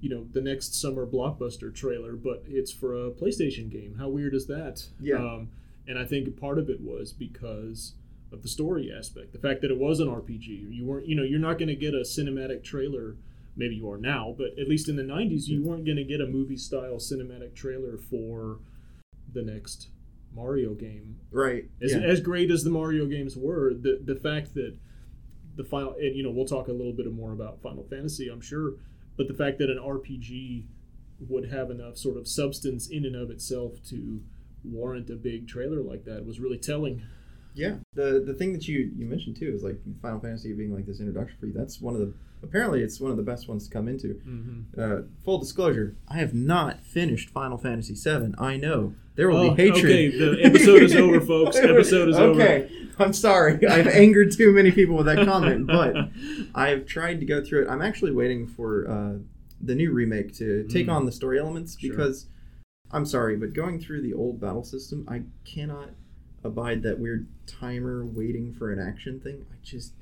you 0.00 0.10
know 0.10 0.26
the 0.32 0.40
next 0.40 0.80
summer 0.80 1.06
blockbuster 1.06 1.74
trailer, 1.74 2.14
but 2.14 2.42
it's 2.46 2.72
for 2.72 2.94
a 2.94 3.10
PlayStation 3.10 3.70
game. 3.70 3.96
How 3.98 4.08
weird 4.08 4.34
is 4.34 4.46
that? 4.48 4.84
Yeah. 5.00 5.16
Um, 5.16 5.50
and 5.86 5.98
I 5.98 6.04
think 6.04 6.38
part 6.38 6.58
of 6.58 6.68
it 6.68 6.80
was 6.80 7.12
because 7.12 7.94
of 8.32 8.42
the 8.42 8.48
story 8.48 8.92
aspect, 8.96 9.32
the 9.32 9.38
fact 9.38 9.60
that 9.62 9.70
it 9.70 9.78
was 9.78 10.00
an 10.00 10.08
RPG. 10.08 10.72
You 10.72 10.86
weren't, 10.86 11.06
you 11.06 11.14
know, 11.14 11.22
you're 11.22 11.38
not 11.38 11.58
going 11.58 11.68
to 11.68 11.76
get 11.76 11.94
a 11.94 11.98
cinematic 11.98 12.64
trailer. 12.64 13.16
Maybe 13.56 13.76
you 13.76 13.90
are 13.90 13.98
now, 13.98 14.34
but 14.36 14.58
at 14.58 14.68
least 14.68 14.88
in 14.88 14.96
the 14.96 15.02
'90s, 15.02 15.46
you 15.46 15.62
weren't 15.62 15.84
going 15.84 15.98
to 15.98 16.04
get 16.04 16.20
a 16.20 16.26
movie-style 16.26 16.96
cinematic 16.96 17.54
trailer 17.54 17.98
for 17.98 18.60
the 19.30 19.42
next 19.42 19.88
Mario 20.34 20.72
game 20.72 21.18
right. 21.30 21.64
as, 21.82 21.92
yeah. 21.92 22.00
as 22.00 22.20
great 22.20 22.50
as 22.50 22.64
the 22.64 22.70
Mario 22.70 23.06
games 23.06 23.36
were, 23.36 23.74
the 23.74 24.00
the 24.02 24.16
fact 24.16 24.54
that 24.54 24.76
the 25.56 25.64
final 25.64 25.94
and 25.94 26.16
you 26.16 26.22
know 26.22 26.30
we'll 26.30 26.46
talk 26.46 26.68
a 26.68 26.72
little 26.72 26.92
bit 26.92 27.10
more 27.12 27.32
about 27.32 27.60
Final 27.62 27.84
Fantasy, 27.84 28.28
I'm 28.28 28.40
sure, 28.40 28.74
but 29.16 29.28
the 29.28 29.34
fact 29.34 29.58
that 29.58 29.70
an 29.70 29.78
RPG 29.78 30.64
would 31.28 31.50
have 31.50 31.70
enough 31.70 31.96
sort 31.96 32.16
of 32.16 32.26
substance 32.26 32.88
in 32.88 33.04
and 33.04 33.14
of 33.14 33.30
itself 33.30 33.82
to 33.90 34.20
warrant 34.64 35.10
a 35.10 35.14
big 35.16 35.46
trailer 35.48 35.80
like 35.82 36.04
that 36.04 36.24
was 36.26 36.40
really 36.40 36.58
telling. 36.58 37.02
Yeah, 37.54 37.76
the 37.94 38.22
the 38.26 38.32
thing 38.34 38.52
that 38.54 38.66
you 38.66 38.90
you 38.96 39.04
mentioned 39.06 39.36
too 39.36 39.52
is 39.54 39.62
like 39.62 39.78
Final 40.00 40.20
Fantasy 40.20 40.52
being 40.54 40.74
like 40.74 40.86
this 40.86 41.00
introduction 41.00 41.36
for 41.38 41.46
you. 41.46 41.52
That's 41.52 41.80
one 41.80 41.94
of 41.94 42.00
the 42.00 42.12
apparently 42.42 42.80
it's 42.82 42.98
one 42.98 43.10
of 43.10 43.16
the 43.18 43.22
best 43.22 43.46
ones 43.46 43.68
to 43.68 43.72
come 43.72 43.88
into. 43.88 44.14
Mm-hmm. 44.26 44.80
Uh, 44.80 45.02
full 45.22 45.38
disclosure: 45.38 45.94
I 46.08 46.16
have 46.16 46.32
not 46.32 46.80
finished 46.82 47.28
Final 47.28 47.58
Fantasy 47.58 47.94
VII. 47.94 48.32
I 48.38 48.56
know 48.56 48.94
there 49.16 49.28
will 49.28 49.50
Oh, 49.50 49.54
be 49.54 49.64
hatred. 49.70 49.84
okay, 49.84 50.08
the 50.16 50.38
episode 50.42 50.82
is 50.82 50.96
over, 50.96 51.20
folks. 51.20 51.56
Episode 51.62 52.08
is 52.08 52.16
over. 52.16 52.40
I'm 52.98 53.12
sorry. 53.12 53.66
I've 53.66 53.86
angered 54.04 54.32
too 54.32 54.52
many 54.52 54.70
people 54.70 54.96
with 54.96 55.06
that 55.06 55.24
comment, 55.26 55.66
but 55.66 55.96
I've 56.54 56.86
tried 56.86 57.20
to 57.20 57.26
go 57.26 57.42
through 57.44 57.62
it. 57.64 57.68
I'm 57.68 57.82
actually 57.82 58.12
waiting 58.12 58.46
for 58.46 58.88
uh, 58.88 59.18
the 59.60 59.74
new 59.74 59.92
remake 59.92 60.34
to 60.36 60.64
take 60.68 60.86
Mm. 60.86 60.92
on 60.92 61.06
the 61.06 61.12
story 61.12 61.38
elements 61.38 61.78
Sure. 61.78 61.90
because 61.90 62.26
I'm 62.90 63.06
sorry, 63.06 63.36
but 63.36 63.52
going 63.54 63.80
through 63.80 64.02
the 64.02 64.12
old 64.12 64.40
battle 64.40 64.64
system, 64.64 65.04
I 65.08 65.22
cannot 65.44 65.90
abide 66.44 66.82
that 66.82 66.98
weird 66.98 67.26
timer 67.46 68.04
waiting 68.04 68.52
for 68.52 68.72
an 68.72 68.78
action 68.78 69.20
thing. 69.20 69.46
I 69.50 69.54
just 69.62 69.92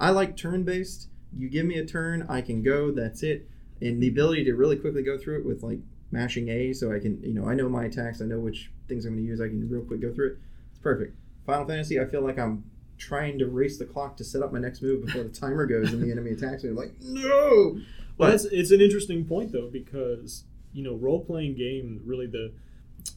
I 0.00 0.10
like 0.10 0.36
turn 0.36 0.64
based. 0.64 1.08
You 1.36 1.48
give 1.48 1.66
me 1.66 1.76
a 1.78 1.84
turn, 1.84 2.26
I 2.28 2.40
can 2.40 2.62
go. 2.62 2.90
That's 2.90 3.22
it. 3.22 3.48
And 3.82 4.02
the 4.02 4.08
ability 4.08 4.44
to 4.44 4.54
really 4.54 4.76
quickly 4.76 5.02
go 5.02 5.16
through 5.18 5.38
it 5.40 5.46
with 5.46 5.62
like 5.62 5.78
mashing 6.10 6.48
A, 6.48 6.72
so 6.72 6.92
I 6.92 6.98
can 6.98 7.22
you 7.22 7.34
know 7.34 7.46
I 7.48 7.54
know 7.54 7.68
my 7.68 7.84
attacks, 7.84 8.20
I 8.20 8.24
know 8.24 8.40
which 8.40 8.70
things 8.88 9.04
I'm 9.04 9.12
going 9.12 9.24
to 9.24 9.28
use. 9.30 9.40
I 9.40 9.46
can 9.48 9.68
real 9.68 9.82
quick 9.82 10.00
go 10.00 10.12
through 10.12 10.28
it. 10.32 10.38
It's 10.70 10.80
perfect. 10.80 11.14
Final 11.50 11.66
Fantasy, 11.66 12.00
I 12.00 12.04
feel 12.06 12.22
like 12.22 12.38
I'm 12.38 12.64
trying 12.98 13.38
to 13.38 13.46
race 13.46 13.78
the 13.78 13.84
clock 13.86 14.16
to 14.18 14.24
set 14.24 14.42
up 14.42 14.52
my 14.52 14.58
next 14.58 14.82
move 14.82 15.06
before 15.06 15.22
the 15.22 15.30
timer 15.30 15.66
goes 15.66 15.92
and 15.92 16.02
the 16.02 16.10
enemy 16.10 16.32
attacks 16.32 16.62
me. 16.64 16.70
I'm 16.70 16.76
like, 16.76 16.92
no. 17.00 17.78
Well, 18.18 18.30
that's 18.30 18.44
it's 18.44 18.70
an 18.70 18.80
interesting 18.80 19.24
point 19.24 19.52
though 19.52 19.68
because 19.70 20.44
you 20.72 20.82
know 20.82 20.94
role 20.94 21.24
playing 21.24 21.56
game 21.56 22.02
really 22.04 22.26
the 22.26 22.52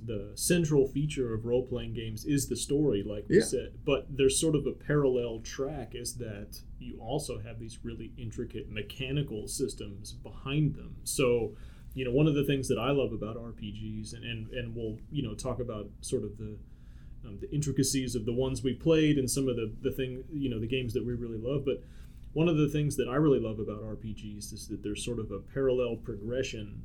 the 0.06 0.32
central 0.36 0.88
feature 0.88 1.34
of 1.34 1.44
role 1.46 1.66
playing 1.68 1.94
games 1.94 2.24
is 2.24 2.48
the 2.48 2.56
story, 2.56 3.04
like 3.04 3.26
we 3.28 3.36
Yeah. 3.40 3.44
said. 3.44 3.74
But 3.84 4.08
there's 4.16 4.40
sort 4.40 4.56
of 4.56 4.66
a 4.66 4.72
parallel 4.72 5.40
track 5.42 5.94
is 5.94 6.14
that 6.16 6.62
you 6.80 6.98
also 7.02 7.40
have 7.40 7.60
these 7.60 7.80
really 7.84 8.14
intricate 8.18 8.72
mechanical 8.72 9.50
systems 9.50 10.14
behind 10.14 10.76
them. 10.76 10.96
So 11.04 11.52
you 11.94 12.06
know 12.06 12.12
one 12.12 12.28
of 12.28 12.34
the 12.36 12.46
things 12.46 12.70
that 12.70 12.80
I 12.80 12.92
love 12.92 13.12
about 13.12 13.36
RPGs 13.36 14.14
and 14.14 14.24
and, 14.24 14.50
and 14.52 14.74
we'll 14.76 14.98
you 15.12 15.22
know 15.22 15.34
talk 15.34 15.60
about 15.60 15.90
sort 16.00 16.24
of 16.24 16.38
the 16.38 16.56
um, 17.26 17.40
the 17.40 17.52
intricacies 17.54 18.16
of 18.16 18.26
the 18.26 18.34
ones 18.34 18.64
we 18.64 18.74
played 18.74 19.18
and 19.18 19.30
some 19.30 19.48
of 19.48 19.56
the 19.56 19.74
the 19.82 19.92
thing 19.92 20.24
you 20.32 20.50
know 20.50 20.60
the 20.60 20.68
games 20.68 20.94
that 20.94 21.06
we 21.06 21.14
really 21.14 21.38
love, 21.38 21.66
but 21.66 21.84
one 22.34 22.50
of 22.50 22.58
the 22.58 22.68
things 22.68 22.96
that 22.98 23.08
I 23.08 23.16
really 23.16 23.40
love 23.40 23.60
about 23.60 23.84
RPGs 23.84 24.54
is 24.54 24.68
that 24.68 24.82
there's 24.84 25.06
sort 25.06 25.20
of 25.20 25.32
a 25.32 25.40
parallel 25.40 25.98
progression 25.98 26.82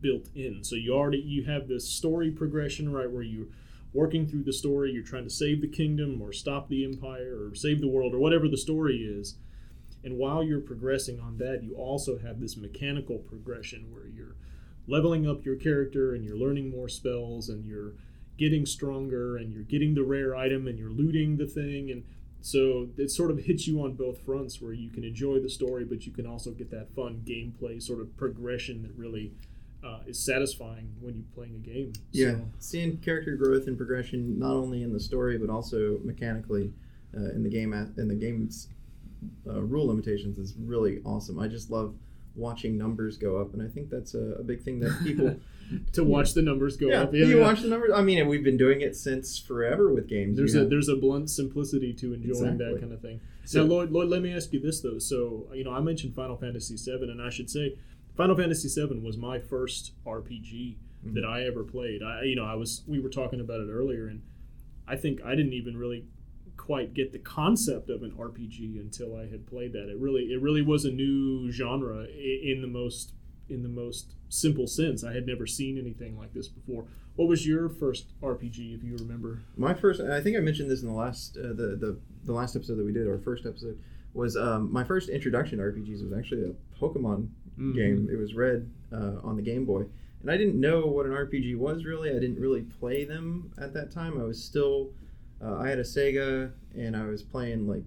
built 0.00 0.28
in. 0.34 0.64
So 0.64 0.76
you 0.76 0.94
already 0.94 1.18
you 1.18 1.44
have 1.44 1.68
this 1.68 1.88
story 1.88 2.30
progression, 2.30 2.90
right, 2.90 3.10
where 3.10 3.22
you're 3.22 3.48
working 3.92 4.26
through 4.26 4.44
the 4.44 4.52
story, 4.52 4.92
you're 4.92 5.02
trying 5.02 5.24
to 5.24 5.30
save 5.30 5.60
the 5.60 5.68
kingdom 5.68 6.20
or 6.20 6.32
stop 6.32 6.68
the 6.68 6.84
empire 6.84 7.36
or 7.40 7.54
save 7.54 7.80
the 7.80 7.88
world 7.88 8.14
or 8.14 8.18
whatever 8.18 8.48
the 8.48 8.56
story 8.56 8.98
is. 8.98 9.36
And 10.04 10.18
while 10.18 10.44
you're 10.44 10.60
progressing 10.60 11.18
on 11.18 11.38
that, 11.38 11.62
you 11.64 11.74
also 11.74 12.18
have 12.18 12.38
this 12.38 12.56
mechanical 12.56 13.18
progression 13.18 13.92
where 13.92 14.06
you're 14.06 14.36
leveling 14.86 15.28
up 15.28 15.44
your 15.44 15.56
character 15.56 16.14
and 16.14 16.24
you're 16.24 16.36
learning 16.36 16.70
more 16.70 16.88
spells 16.88 17.48
and 17.48 17.64
you're 17.64 17.94
getting 18.36 18.66
stronger 18.66 19.36
and 19.36 19.52
you're 19.52 19.62
getting 19.62 19.94
the 19.94 20.02
rare 20.02 20.36
item 20.36 20.66
and 20.66 20.78
you're 20.78 20.90
looting 20.90 21.36
the 21.36 21.46
thing 21.46 21.90
and 21.90 22.04
so 22.46 22.88
it 22.96 23.10
sort 23.10 23.32
of 23.32 23.38
hits 23.40 23.66
you 23.66 23.82
on 23.82 23.94
both 23.94 24.20
fronts 24.24 24.62
where 24.62 24.72
you 24.72 24.88
can 24.88 25.02
enjoy 25.02 25.40
the 25.40 25.50
story, 25.50 25.84
but 25.84 26.06
you 26.06 26.12
can 26.12 26.28
also 26.28 26.52
get 26.52 26.70
that 26.70 26.94
fun 26.94 27.22
gameplay 27.24 27.82
sort 27.82 28.00
of 28.00 28.16
progression 28.16 28.82
that 28.82 28.92
really 28.96 29.32
uh, 29.84 29.98
is 30.06 30.16
satisfying 30.24 30.94
when 31.00 31.16
you're 31.16 31.24
playing 31.34 31.56
a 31.56 31.58
game. 31.58 31.92
Yeah, 32.12 32.32
So, 32.34 32.44
seeing 32.60 32.98
character 32.98 33.34
growth 33.34 33.66
and 33.66 33.76
progression 33.76 34.38
not 34.38 34.52
only 34.52 34.84
in 34.84 34.92
the 34.92 35.00
story 35.00 35.38
but 35.38 35.50
also 35.50 35.98
mechanically 36.04 36.72
uh, 37.16 37.30
in 37.30 37.42
the 37.42 37.50
game 37.50 37.72
in 37.72 38.06
the 38.06 38.14
game's 38.14 38.68
uh, 39.48 39.60
rule 39.62 39.88
limitations 39.88 40.38
is 40.38 40.54
really 40.56 41.00
awesome. 41.04 41.40
I 41.40 41.48
just 41.48 41.70
love 41.70 41.94
watching 42.36 42.78
numbers 42.78 43.16
go 43.16 43.38
up, 43.38 43.54
and 43.54 43.62
I 43.62 43.66
think 43.66 43.90
that's 43.90 44.14
a, 44.14 44.36
a 44.38 44.42
big 44.44 44.62
thing 44.62 44.78
that 44.80 44.96
people. 45.02 45.34
to 45.92 46.04
watch 46.04 46.34
the 46.34 46.42
numbers 46.42 46.76
go 46.76 46.88
yeah, 46.88 47.02
up. 47.02 47.14
Yeah, 47.14 47.26
you 47.26 47.40
watch 47.40 47.60
the 47.62 47.68
numbers. 47.68 47.90
I 47.94 48.02
mean, 48.02 48.26
we've 48.28 48.44
been 48.44 48.56
doing 48.56 48.80
it 48.80 48.96
since 48.96 49.38
forever 49.38 49.92
with 49.92 50.08
games. 50.08 50.36
There's 50.36 50.54
a 50.54 50.60
have- 50.60 50.70
there's 50.70 50.88
a 50.88 50.96
blunt 50.96 51.30
simplicity 51.30 51.92
to 51.94 52.14
enjoying 52.14 52.30
Exactly. 52.30 52.56
that 52.74 52.80
kind 52.80 52.92
of 52.92 53.00
thing. 53.00 53.20
So- 53.44 53.62
now, 53.62 53.68
Lloyd, 53.70 53.90
Lloyd, 53.90 54.08
let 54.08 54.22
me 54.22 54.32
ask 54.32 54.52
you 54.52 54.60
this 54.60 54.80
though. 54.80 54.98
So, 54.98 55.48
you 55.54 55.64
know, 55.64 55.72
I 55.72 55.80
mentioned 55.80 56.14
Final 56.14 56.36
Fantasy 56.36 56.76
VII, 56.76 57.10
and 57.10 57.20
I 57.22 57.30
should 57.30 57.50
say, 57.50 57.76
Final 58.16 58.36
Fantasy 58.36 58.68
VII 58.68 58.98
was 59.00 59.16
my 59.18 59.38
first 59.38 59.92
RPG. 60.06 60.76
Mhm. 61.06 61.14
that 61.14 61.24
I 61.24 61.44
ever 61.44 61.62
played. 61.62 62.02
I 62.02 62.24
you 62.24 62.34
know 62.34 62.44
I 62.44 62.54
was 62.54 62.82
we 62.86 62.98
were 62.98 63.10
talking 63.10 63.38
about 63.40 63.60
it 63.60 63.68
earlier, 63.70 64.06
and 64.08 64.22
I 64.88 64.96
think 64.96 65.22
I 65.24 65.34
didn't 65.36 65.52
even 65.52 65.76
really 65.76 66.06
quite 66.56 66.94
get 66.94 67.12
the 67.12 67.18
concept 67.18 67.90
of 67.90 68.02
an 68.02 68.12
RPG 68.12 68.80
until 68.80 69.14
I 69.14 69.26
had 69.26 69.46
played 69.46 69.72
that. 69.74 69.88
It 69.88 69.98
really 69.98 70.32
it 70.32 70.40
really 70.40 70.62
was 70.62 70.84
a 70.84 70.90
new 70.90 71.50
genre 71.50 72.06
in 72.06 72.60
the 72.62 72.66
most 72.66 73.12
in 73.48 73.62
the 73.62 73.68
most 73.68 74.14
simple 74.28 74.66
sense. 74.66 75.04
I 75.04 75.12
had 75.12 75.26
never 75.26 75.46
seen 75.46 75.78
anything 75.78 76.18
like 76.18 76.32
this 76.34 76.48
before. 76.48 76.84
What 77.16 77.28
was 77.28 77.46
your 77.46 77.68
first 77.68 78.06
RPG, 78.22 78.74
if 78.76 78.84
you 78.84 78.96
remember? 78.98 79.42
My 79.56 79.72
first, 79.72 80.00
I 80.00 80.20
think 80.20 80.36
I 80.36 80.40
mentioned 80.40 80.70
this 80.70 80.82
in 80.82 80.88
the 80.88 80.94
last 80.94 81.36
uh, 81.38 81.48
the, 81.48 81.76
the 81.80 81.98
the 82.24 82.32
last 82.32 82.56
episode 82.56 82.76
that 82.76 82.84
we 82.84 82.92
did, 82.92 83.06
our 83.08 83.18
first 83.18 83.46
episode, 83.46 83.78
was 84.12 84.36
um, 84.36 84.70
my 84.72 84.84
first 84.84 85.08
introduction 85.08 85.58
to 85.58 85.64
RPGs 85.64 86.02
was 86.02 86.12
actually 86.18 86.42
a 86.50 86.54
Pokemon 86.80 87.28
Mhm. 87.58 87.74
game. 87.74 88.08
It 88.12 88.16
was 88.18 88.34
Red 88.34 88.68
uh, 88.92 89.14
on 89.22 89.36
the 89.36 89.42
Game 89.42 89.64
Boy, 89.64 89.84
and 90.20 90.30
I 90.30 90.36
didn't 90.36 90.60
know 90.60 90.84
what 90.86 91.06
an 91.06 91.12
RPG 91.12 91.56
was 91.56 91.86
really. 91.86 92.10
I 92.10 92.18
didn't 92.18 92.38
really 92.38 92.62
play 92.62 93.04
them 93.06 93.50
at 93.56 93.72
that 93.72 93.90
time. 93.90 94.20
I 94.20 94.24
was 94.24 94.42
still, 94.44 94.90
uh, 95.40 95.54
I 95.56 95.68
had 95.70 95.78
a 95.78 95.82
Sega, 95.82 96.50
and 96.76 96.94
I 96.94 97.06
was 97.06 97.22
playing 97.22 97.66
like 97.66 97.84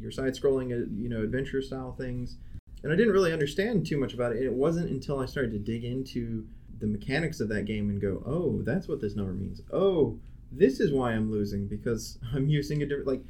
your 0.00 0.10
side-scrolling, 0.10 0.72
uh, 0.72 0.86
you 0.92 1.08
know, 1.08 1.22
adventure 1.22 1.62
style 1.62 1.92
things, 1.92 2.36
and 2.82 2.92
I 2.92 2.96
didn't 2.96 3.12
really 3.12 3.32
understand 3.32 3.86
too 3.86 3.98
much 3.98 4.14
about 4.14 4.32
it. 4.32 4.38
And 4.38 4.46
it 4.46 4.52
wasn't 4.52 4.90
until 4.90 5.18
I 5.18 5.26
started 5.26 5.52
to 5.52 5.58
dig 5.58 5.84
into 5.84 6.46
the 6.78 6.86
mechanics 6.86 7.40
of 7.40 7.48
that 7.50 7.66
game 7.66 7.90
and 7.90 8.00
go, 8.00 8.22
oh, 8.26 8.62
that's 8.62 8.88
what 8.88 9.00
this 9.00 9.16
number 9.16 9.32
means. 9.32 9.60
Oh, 9.72 10.18
this 10.50 10.80
is 10.80 10.92
why 10.92 11.12
I'm 11.12 11.30
losing 11.30 11.66
because 11.66 12.18
I'm 12.34 12.48
using 12.48 12.82
a 12.82 12.86
different 12.86 13.06
like. 13.06 13.22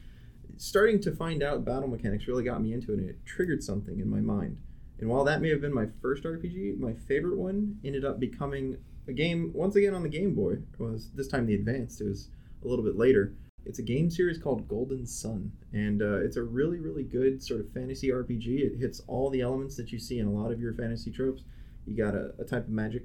Starting 0.57 1.00
to 1.00 1.12
find 1.12 1.42
out 1.42 1.64
battle 1.64 1.88
mechanics 1.88 2.26
really 2.26 2.45
got 2.45 2.61
me 2.61 2.75
into 2.75 2.92
it, 2.92 2.99
and 2.99 3.09
it 3.09 3.25
triggered 3.25 3.64
something 3.64 3.99
in 3.99 4.11
my 4.11 4.21
mind. 4.21 4.59
And 4.99 5.09
while 5.09 5.25
that 5.25 5.40
may 5.40 5.49
have 5.49 5.62
been 5.62 5.73
my 5.73 5.87
first 6.02 6.25
RPG, 6.25 6.78
my 6.78 6.92
favorite 6.92 7.38
one 7.38 7.78
ended 7.83 8.04
up 8.04 8.21
becoming 8.21 8.76
a 9.09 9.12
game 9.12 9.52
once 9.54 9.76
again 9.76 9.95
on 9.95 10.02
the 10.02 10.09
Game 10.11 10.35
Boy. 10.35 10.52
It 10.52 10.78
was 10.78 11.11
this 11.14 11.28
time 11.28 11.47
the 11.47 11.54
Advanced. 11.54 12.02
It 12.02 12.09
was 12.09 12.28
a 12.62 12.69
little 12.69 12.85
bit 12.85 12.97
later. 12.97 13.33
It's 13.66 13.78
a 13.78 13.82
game 13.82 14.10
series 14.10 14.38
called 14.38 14.68
Golden 14.68 15.06
Sun, 15.06 15.52
and 15.72 16.00
uh, 16.02 16.20
it's 16.20 16.36
a 16.36 16.42
really, 16.42 16.80
really 16.80 17.02
good 17.02 17.42
sort 17.42 17.60
of 17.60 17.70
fantasy 17.72 18.08
RPG. 18.08 18.58
It 18.60 18.78
hits 18.78 19.02
all 19.06 19.30
the 19.30 19.42
elements 19.42 19.76
that 19.76 19.92
you 19.92 19.98
see 19.98 20.18
in 20.18 20.26
a 20.26 20.30
lot 20.30 20.50
of 20.50 20.60
your 20.60 20.72
fantasy 20.74 21.10
tropes. 21.10 21.42
You 21.86 21.96
got 21.96 22.14
a, 22.14 22.32
a 22.38 22.44
type 22.44 22.64
of 22.64 22.70
magic, 22.70 23.04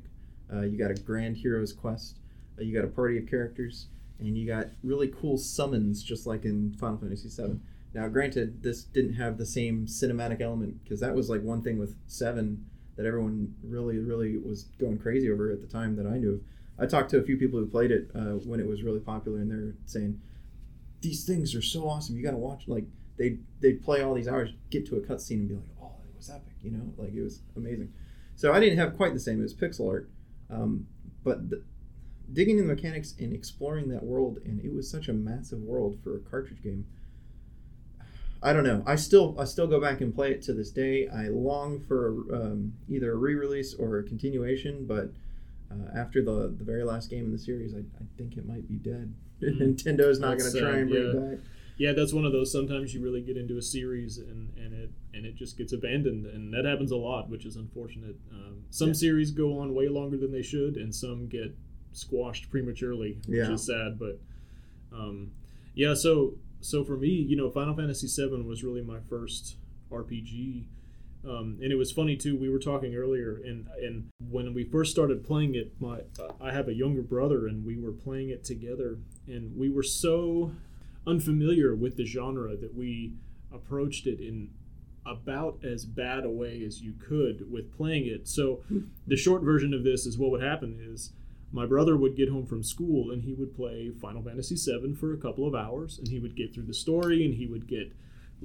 uh, 0.52 0.62
you 0.62 0.78
got 0.78 0.92
a 0.92 0.96
grand 0.96 1.38
hero's 1.38 1.74
quest, 1.74 2.18
uh, 2.58 2.64
you 2.64 2.74
got 2.74 2.86
a 2.86 2.92
party 2.92 3.18
of 3.18 3.28
characters, 3.28 3.88
and 4.20 4.38
you 4.38 4.48
got 4.48 4.68
really 4.84 5.10
cool 5.10 5.38
summons, 5.38 6.02
just 6.02 6.26
like 6.26 6.46
in 6.46 6.76
Final 6.80 6.98
Fantasy 6.98 7.30
VII. 7.30 7.60
Now, 7.94 8.08
granted, 8.08 8.64
this 8.64 8.84
didn't 8.84 9.14
have 9.14 9.38
the 9.38 9.46
same 9.46 9.86
cinematic 9.86 10.42
element 10.42 10.84
because 10.84 11.00
that 11.00 11.16
was 11.16 11.30
like 11.30 11.42
one 11.42 11.62
thing 11.62 11.78
with 11.78 11.96
Seven 12.08 12.66
that 12.96 13.06
everyone 13.06 13.54
really, 13.64 14.00
really 14.00 14.38
was 14.38 14.64
going 14.80 14.98
crazy 14.98 15.30
over 15.30 15.52
at 15.52 15.62
the 15.62 15.68
time 15.68 15.96
that 15.98 16.08
I 16.08 16.18
knew 16.18 16.34
of. 16.34 16.42
I 16.78 16.86
talked 16.86 17.10
to 17.12 17.18
a 17.18 17.24
few 17.24 17.38
people 17.38 17.60
who 17.60 17.68
played 17.68 17.92
it 17.92 18.10
uh, 18.16 18.38
when 18.46 18.60
it 18.60 18.68
was 18.68 18.84
really 18.84 19.00
popular, 19.00 19.40
and 19.40 19.50
they're 19.50 19.76
saying 19.86 20.20
these 21.02 21.26
things 21.26 21.56
are 21.56 21.62
so 21.62 21.88
awesome. 21.88 22.16
You 22.16 22.24
got 22.24 22.32
to 22.32 22.38
watch. 22.38 22.64
Like 22.68 22.86
they 23.18 23.38
they'd 23.62 23.84
play 23.84 24.02
all 24.02 24.14
these 24.14 24.28
hours, 24.28 24.52
get 24.70 24.86
to 24.88 24.98
a 24.98 25.02
cutscene, 25.02 25.40
and 25.40 25.50
be 25.50 25.56
like, 25.56 25.70
oh, 25.82 25.92
it 26.08 26.16
was 26.18 26.30
epic. 26.30 26.54
You 26.64 26.72
know, 26.72 26.94
like 26.98 27.14
it 27.14 27.22
was 27.22 27.42
amazing. 27.56 27.94
So 28.36 28.54
I 28.54 28.60
didn't 28.60 28.78
have 28.78 28.98
quite 28.98 29.14
the 29.14 29.20
same. 29.20 29.40
It 29.40 29.44
was 29.44 29.54
pixel 29.54 29.90
art, 29.90 30.10
um, 30.50 30.88
but 31.24 31.50
the, 31.50 31.64
digging 32.34 32.60
in 32.60 32.68
the 32.68 32.76
mechanics 32.76 33.14
and 33.20 33.34
exploring 33.34 33.90
that 33.90 34.04
world, 34.04 34.40
and 34.46 34.60
it 34.64 34.74
was 34.74 34.90
such 34.90 35.08
a 35.08 35.14
massive 35.14 35.60
world 35.60 35.98
for 36.04 36.16
a 36.16 36.20
cartridge 36.20 36.62
game. 36.62 36.86
I 38.44 38.54
don't 38.54 38.64
know. 38.64 38.84
I 38.86 38.96
still 38.96 39.36
I 39.40 39.46
still 39.46 39.68
go 39.68 39.80
back 39.80 40.02
and 40.02 40.14
play 40.14 40.32
it 40.32 40.42
to 40.44 40.54
this 40.54 40.70
day. 40.70 41.08
I 41.08 41.30
long 41.30 41.80
for 41.88 42.10
um, 42.34 42.74
either 42.90 43.14
a 43.14 43.16
re-release 43.16 43.74
or 43.74 43.98
a 43.98 44.04
continuation, 44.04 44.86
but 44.86 45.12
uh, 45.72 45.98
after 45.98 46.22
the 46.22 46.54
the 46.56 46.64
very 46.64 46.84
last 46.84 47.10
game 47.10 47.26
in 47.26 47.32
the 47.32 47.40
series, 47.40 47.74
I, 47.74 47.80
I 47.80 48.06
think 48.18 48.38
it 48.38 48.46
might 48.46 48.68
be 48.68 48.76
dead. 48.76 49.14
Mm. 49.42 49.60
Nintendo's 49.76 50.20
not 50.20 50.38
going 50.38 50.52
to 50.52 50.60
try 50.60 50.78
and 50.78 50.90
bring 50.90 51.06
yeah. 51.14 51.30
back. 51.36 51.40
Yeah, 51.78 51.92
that's 51.92 52.14
one 52.14 52.24
of 52.26 52.32
those. 52.32 52.52
Sometimes 52.54 52.94
you 52.94 53.02
really 53.02 53.22
get 53.22 53.36
into 53.36 53.58
a 53.58 53.62
series 53.62 54.18
and, 54.18 54.50
and 54.58 54.74
it 54.74 54.92
and 55.14 55.26
it 55.26 55.36
just 55.36 55.58
gets 55.58 55.74
abandoned, 55.74 56.26
and 56.26 56.54
that 56.54 56.64
happens 56.66 56.92
a 56.92 56.96
lot, 56.96 57.30
which 57.30 57.46
is 57.46 57.58
unfortunate. 57.58 58.16
Um, 58.32 58.64
some 58.70 58.90
Yeah. 58.90 58.94
series 58.94 59.32
go 59.32 59.60
on 59.60 59.74
way 59.74 59.90
longer 59.90 60.16
than 60.18 60.32
they 60.32 60.42
should, 60.42 60.78
and 60.78 60.94
some 60.96 61.28
get 61.28 61.54
squashed 61.92 62.50
prematurely, 62.50 63.18
which 63.28 63.38
Yeah. 63.40 63.52
is 63.52 63.66
sad. 63.66 64.00
But 64.00 64.20
um, 64.94 65.32
yeah, 65.74 65.94
so 65.96 66.36
so 66.62 66.84
for 66.86 66.96
me, 66.98 67.10
you 67.10 67.36
know, 67.36 67.50
Final 67.50 67.76
Fantasy 67.76 68.08
VII 68.08 68.42
was 68.44 68.64
really 68.64 68.82
my 68.82 69.00
first 69.10 69.58
RPG. 69.92 70.66
Um, 71.28 71.58
and 71.62 71.72
it 71.72 71.76
was 71.76 71.92
funny 71.92 72.16
too. 72.16 72.38
We 72.38 72.50
were 72.50 72.60
talking 72.60 72.96
earlier, 72.96 73.40
and 73.44 73.68
and 73.82 74.10
when 74.30 74.54
we 74.54 74.64
first 74.64 74.92
started 74.92 75.24
playing 75.24 75.56
it, 75.56 75.74
my 75.80 76.02
I 76.40 76.52
have 76.52 76.68
a 76.68 76.74
younger 76.74 77.02
brother, 77.02 77.48
and 77.48 77.66
we 77.66 77.78
were 77.78 77.92
playing 77.92 78.30
it 78.30 78.44
together, 78.44 79.00
and 79.28 79.58
we 79.58 79.70
were 79.70 79.84
so 79.84 80.52
unfamiliar 81.08 81.76
with 81.76 81.98
the 81.98 82.06
genre 82.06 82.56
that 82.56 82.76
we 82.76 83.14
approached 83.54 84.08
it 84.08 84.20
in 84.20 84.50
about 85.06 85.60
as 85.64 85.86
bad 85.86 86.26
a 86.26 86.30
way 86.30 86.64
as 86.64 86.82
you 86.82 86.94
could 86.94 87.52
with 87.52 87.76
playing 87.76 88.08
it. 88.08 88.28
So 88.28 88.62
the 89.08 89.16
short 89.16 89.44
version 89.44 89.74
of 89.74 89.84
this 89.84 90.06
is 90.06 90.18
what 90.18 90.32
would 90.32 90.42
happen 90.42 90.80
is 90.82 91.12
my 91.52 91.66
brother 91.66 91.96
would 91.96 92.16
get 92.16 92.30
home 92.30 92.46
from 92.46 92.64
school 92.64 93.12
and 93.12 93.24
he 93.24 93.34
would 93.34 93.56
play 93.56 93.92
Final 94.02 94.24
Fantasy 94.24 94.56
VII 94.56 94.94
for 94.94 95.14
a 95.14 95.18
couple 95.18 95.48
of 95.48 95.54
hours 95.54 96.00
and 96.00 96.08
he 96.08 96.20
would 96.20 96.36
get 96.36 96.54
through 96.54 96.66
the 96.66 96.74
story 96.74 97.24
and 97.24 97.36
he 97.36 97.46
would 97.46 97.68
get 97.68 97.94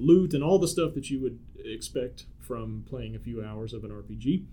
loot 0.01 0.33
and 0.33 0.43
all 0.43 0.59
the 0.59 0.67
stuff 0.67 0.93
that 0.95 1.09
you 1.09 1.21
would 1.21 1.39
expect 1.63 2.25
from 2.39 2.83
playing 2.89 3.15
a 3.15 3.19
few 3.19 3.43
hours 3.43 3.73
of 3.73 3.83
an 3.83 3.91
RPG. 3.91 4.45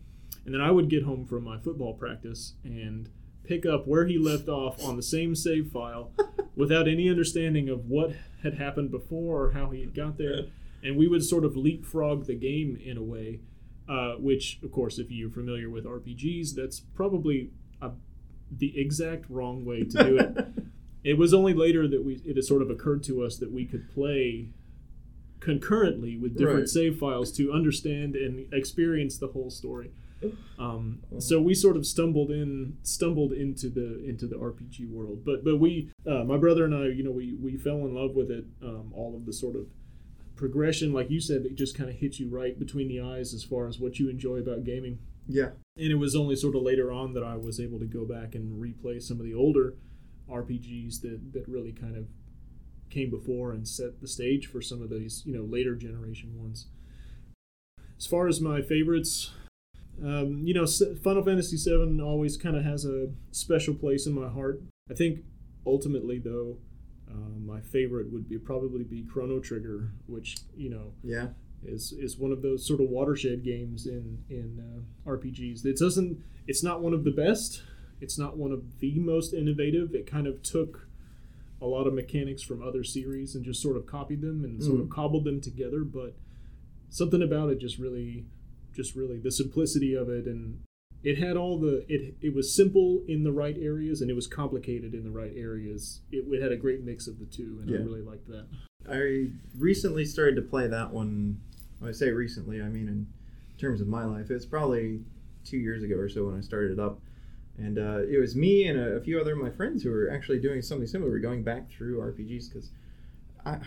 And 0.44 0.54
then 0.54 0.60
I 0.60 0.70
would 0.70 0.88
get 0.88 1.02
home 1.02 1.26
from 1.26 1.44
my 1.44 1.58
football 1.58 1.94
practice 1.94 2.54
and 2.64 3.10
pick 3.44 3.64
up 3.66 3.86
where 3.86 4.06
he 4.06 4.18
left 4.18 4.48
off 4.48 4.82
on 4.84 4.96
the 4.96 5.02
same 5.02 5.34
save 5.34 5.68
file 5.72 6.12
without 6.56 6.86
any 6.86 7.08
understanding 7.08 7.68
of 7.68 7.86
what 7.86 8.12
had 8.42 8.54
happened 8.54 8.90
before 8.90 9.44
or 9.44 9.52
how 9.52 9.70
he 9.70 9.80
had 9.80 9.94
got 9.94 10.18
there. 10.18 10.44
And 10.82 10.96
we 10.96 11.08
would 11.08 11.24
sort 11.24 11.44
of 11.44 11.56
leapfrog 11.56 12.26
the 12.26 12.34
game 12.34 12.78
in 12.82 12.96
a 12.96 13.02
way, 13.02 13.40
uh, 13.88 14.14
which, 14.14 14.60
of 14.62 14.70
course, 14.70 14.98
if 14.98 15.10
you're 15.10 15.30
familiar 15.30 15.68
with 15.68 15.84
RPGs, 15.84 16.54
that's 16.54 16.80
probably 16.80 17.50
a, 17.82 17.90
the 18.50 18.78
exact 18.78 19.28
wrong 19.28 19.64
way 19.64 19.82
to 19.82 20.04
do 20.04 20.18
it. 20.18 20.46
it 21.04 21.18
was 21.18 21.32
only 21.32 21.54
later 21.54 21.88
that 21.88 22.04
we 22.04 22.20
it 22.24 22.36
has 22.36 22.46
sort 22.46 22.62
of 22.62 22.70
occurred 22.70 23.02
to 23.04 23.24
us 23.24 23.38
that 23.38 23.50
we 23.50 23.64
could 23.64 23.92
play 23.92 24.50
concurrently 25.40 26.16
with 26.16 26.36
different 26.36 26.60
Right. 26.60 26.68
save 26.68 26.98
files 26.98 27.32
to 27.32 27.52
understand 27.52 28.16
and 28.16 28.52
experience 28.52 29.18
the 29.18 29.28
whole 29.28 29.50
story. 29.50 29.90
Um, 30.58 30.98
so 31.18 31.40
we 31.40 31.54
sort 31.54 31.76
of 31.76 31.86
stumbled 31.86 32.30
in 32.32 32.76
stumbled 32.82 33.32
into 33.32 33.68
the 33.70 34.02
into 34.04 34.26
the 34.26 34.34
RPG 34.36 34.88
world, 34.90 35.24
but 35.24 35.44
but 35.44 35.58
we 35.60 35.90
uh, 36.06 36.24
my 36.24 36.36
brother 36.36 36.64
and 36.64 36.74
I 36.74 36.86
you 36.88 37.04
know 37.04 37.12
we 37.12 37.34
we 37.34 37.56
fell 37.56 37.76
in 37.86 37.94
love 37.94 38.16
with 38.16 38.30
it. 38.30 38.44
Um, 38.62 38.92
all 38.94 39.14
of 39.14 39.26
the 39.26 39.32
sort 39.32 39.54
of 39.54 39.66
progression, 40.34 40.92
like 40.92 41.10
you 41.10 41.20
said, 41.20 41.44
it 41.46 41.54
just 41.56 41.76
kind 41.76 41.88
of 41.88 41.96
hits 41.96 42.18
you 42.18 42.28
right 42.28 42.58
between 42.58 42.88
the 42.88 43.00
eyes 43.00 43.32
as 43.34 43.44
far 43.44 43.66
as 43.68 43.78
what 43.78 43.98
you 44.00 44.08
enjoy 44.08 44.36
about 44.38 44.62
gaming 44.64 44.98
Yeah. 45.28 45.50
and 45.76 45.90
it 45.90 45.96
was 45.96 46.14
only 46.14 46.36
sort 46.36 46.54
of 46.54 46.62
later 46.62 46.92
on 46.92 47.12
that 47.14 47.24
I 47.24 47.36
was 47.36 47.58
able 47.60 47.78
to 47.80 47.86
go 47.86 48.04
back 48.04 48.34
and 48.36 48.60
replay 48.62 49.02
some 49.02 49.18
of 49.18 49.24
the 49.26 49.34
older 49.34 49.74
RPGs 50.30 51.00
that, 51.02 51.32
that 51.32 51.48
really 51.48 51.72
kind 51.72 51.96
of 51.96 52.06
came 52.90 53.10
before 53.10 53.52
and 53.52 53.66
set 53.68 54.00
the 54.00 54.08
stage 54.08 54.46
for 54.46 54.60
some 54.62 54.82
of 54.82 54.90
these 54.90 55.22
you 55.26 55.32
know 55.36 55.44
later 55.44 55.74
generation 55.74 56.38
ones. 56.40 56.66
As 57.98 58.06
far 58.06 58.28
as 58.28 58.40
my 58.40 58.62
favorites, 58.62 59.32
um, 60.04 60.42
you 60.44 60.54
know, 60.54 60.66
Final 61.02 61.24
Fantasy 61.24 61.56
VII 61.56 62.00
always 62.00 62.36
kind 62.36 62.56
of 62.56 62.64
has 62.64 62.84
a 62.84 63.08
special 63.32 63.74
place 63.74 64.06
in 64.06 64.12
my 64.14 64.28
heart. 64.28 64.62
I 64.90 64.94
think 64.94 65.20
ultimately 65.66 66.18
though, 66.18 66.58
uh, 67.10 67.36
my 67.44 67.60
favorite 67.60 68.12
would 68.12 68.28
be 68.28 68.38
probably 68.38 68.84
be 68.84 69.02
Chrono 69.02 69.40
Trigger, 69.40 69.90
which 70.06 70.36
you 70.56 70.70
know 70.70 70.92
Yeah. 71.02 71.28
is 71.64 71.92
is 71.92 72.16
one 72.18 72.30
of 72.32 72.42
those 72.42 72.64
sort 72.66 72.80
of 72.80 72.88
watershed 72.88 73.42
games 73.42 73.86
in 73.86 74.18
in 74.30 74.60
uh, 75.06 75.10
RPGs. 75.10 75.64
It 75.64 75.78
doesn't. 75.78 76.22
It's 76.46 76.62
not 76.62 76.80
one 76.80 76.94
of 76.94 77.02
the 77.04 77.10
best. 77.10 77.62
It's 78.00 78.16
not 78.18 78.36
one 78.36 78.52
of 78.52 78.78
the 78.78 79.00
most 79.00 79.34
innovative. 79.34 79.92
It 79.94 80.06
kind 80.06 80.26
of 80.28 80.40
took 80.42 80.87
a 81.60 81.66
lot 81.66 81.86
of 81.86 81.94
mechanics 81.94 82.42
from 82.42 82.62
other 82.62 82.84
series 82.84 83.34
and 83.34 83.44
just 83.44 83.60
sort 83.60 83.76
of 83.76 83.86
copied 83.86 84.20
them 84.20 84.44
and 84.44 84.62
sort 84.62 84.80
of 84.80 84.86
Mm. 84.86 84.90
cobbled 84.90 85.24
them 85.24 85.40
together. 85.40 85.80
But 85.84 86.14
something 86.88 87.22
about 87.22 87.50
it 87.50 87.58
just 87.58 87.78
really, 87.78 88.26
just 88.74 88.94
really 88.94 89.18
the 89.18 89.30
simplicity 89.32 89.94
of 89.94 90.08
it 90.08 90.26
and 90.26 90.60
it 91.04 91.16
had 91.18 91.36
all 91.36 91.58
the 91.58 91.84
it 91.88 92.16
it 92.20 92.34
was 92.34 92.52
simple 92.52 93.02
in 93.06 93.22
the 93.22 93.30
right 93.32 93.56
areas 93.60 94.00
and 94.00 94.10
it 94.10 94.14
was 94.14 94.26
complicated 94.26 94.94
in 94.94 95.04
the 95.04 95.10
right 95.10 95.32
areas. 95.36 96.00
It, 96.10 96.24
it 96.28 96.42
had 96.42 96.50
a 96.52 96.56
great 96.56 96.82
mix 96.84 97.06
of 97.06 97.18
the 97.20 97.24
two, 97.26 97.60
and 97.62 97.70
I 97.70 97.74
really 97.84 98.02
liked 98.02 98.26
that. 98.28 98.46
I 98.88 99.30
recently 99.56 100.04
started 100.04 100.34
to 100.36 100.42
play 100.42 100.66
that 100.66 100.92
one. 100.92 101.40
When 101.78 101.88
I 101.88 101.92
say 101.92 102.10
recently, 102.10 102.60
I 102.60 102.68
mean 102.68 102.88
in 102.88 103.06
terms 103.58 103.80
of 103.80 103.86
my 103.86 104.04
life. 104.04 104.30
It's 104.30 104.44
probably 104.46 105.00
two 105.44 105.58
years 105.58 105.82
ago 105.84 105.94
or 105.96 106.08
so 106.08 106.26
when 106.26 106.36
I 106.36 106.40
started 106.40 106.72
it 106.72 106.78
up. 106.80 107.00
And 107.58 107.78
uh, 107.78 108.00
it 108.08 108.18
was 108.20 108.36
me 108.36 108.68
and 108.68 108.78
a, 108.78 108.96
a 108.96 109.00
few 109.00 109.20
other 109.20 109.32
of 109.32 109.38
my 109.38 109.50
friends 109.50 109.82
who 109.82 109.90
were 109.90 110.10
actually 110.10 110.38
doing 110.38 110.62
something 110.62 110.86
similar. 110.86 111.10
We're 111.10 111.18
going 111.18 111.42
back 111.42 111.70
through 111.70 111.98
RPGs 111.98 112.48
because 112.48 112.70
I, 113.44 113.58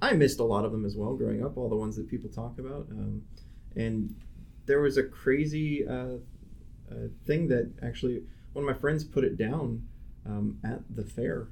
I 0.00 0.12
missed 0.12 0.38
a 0.38 0.44
lot 0.44 0.64
of 0.64 0.72
them 0.72 0.84
as 0.84 0.96
well 0.96 1.14
growing 1.14 1.44
up, 1.44 1.56
all 1.56 1.68
the 1.68 1.76
ones 1.76 1.96
that 1.96 2.08
people 2.08 2.30
talk 2.30 2.58
about. 2.58 2.86
Um, 2.90 3.22
and 3.76 4.14
there 4.66 4.80
was 4.80 4.96
a 4.98 5.02
crazy 5.02 5.86
uh, 5.86 6.18
uh, 6.90 6.94
thing 7.26 7.48
that 7.48 7.70
actually 7.82 8.22
one 8.52 8.64
of 8.64 8.74
my 8.74 8.80
friends 8.80 9.02
put 9.04 9.24
it 9.24 9.36
down 9.36 9.86
um, 10.26 10.58
at 10.64 10.80
the 10.94 11.04
fair. 11.04 11.48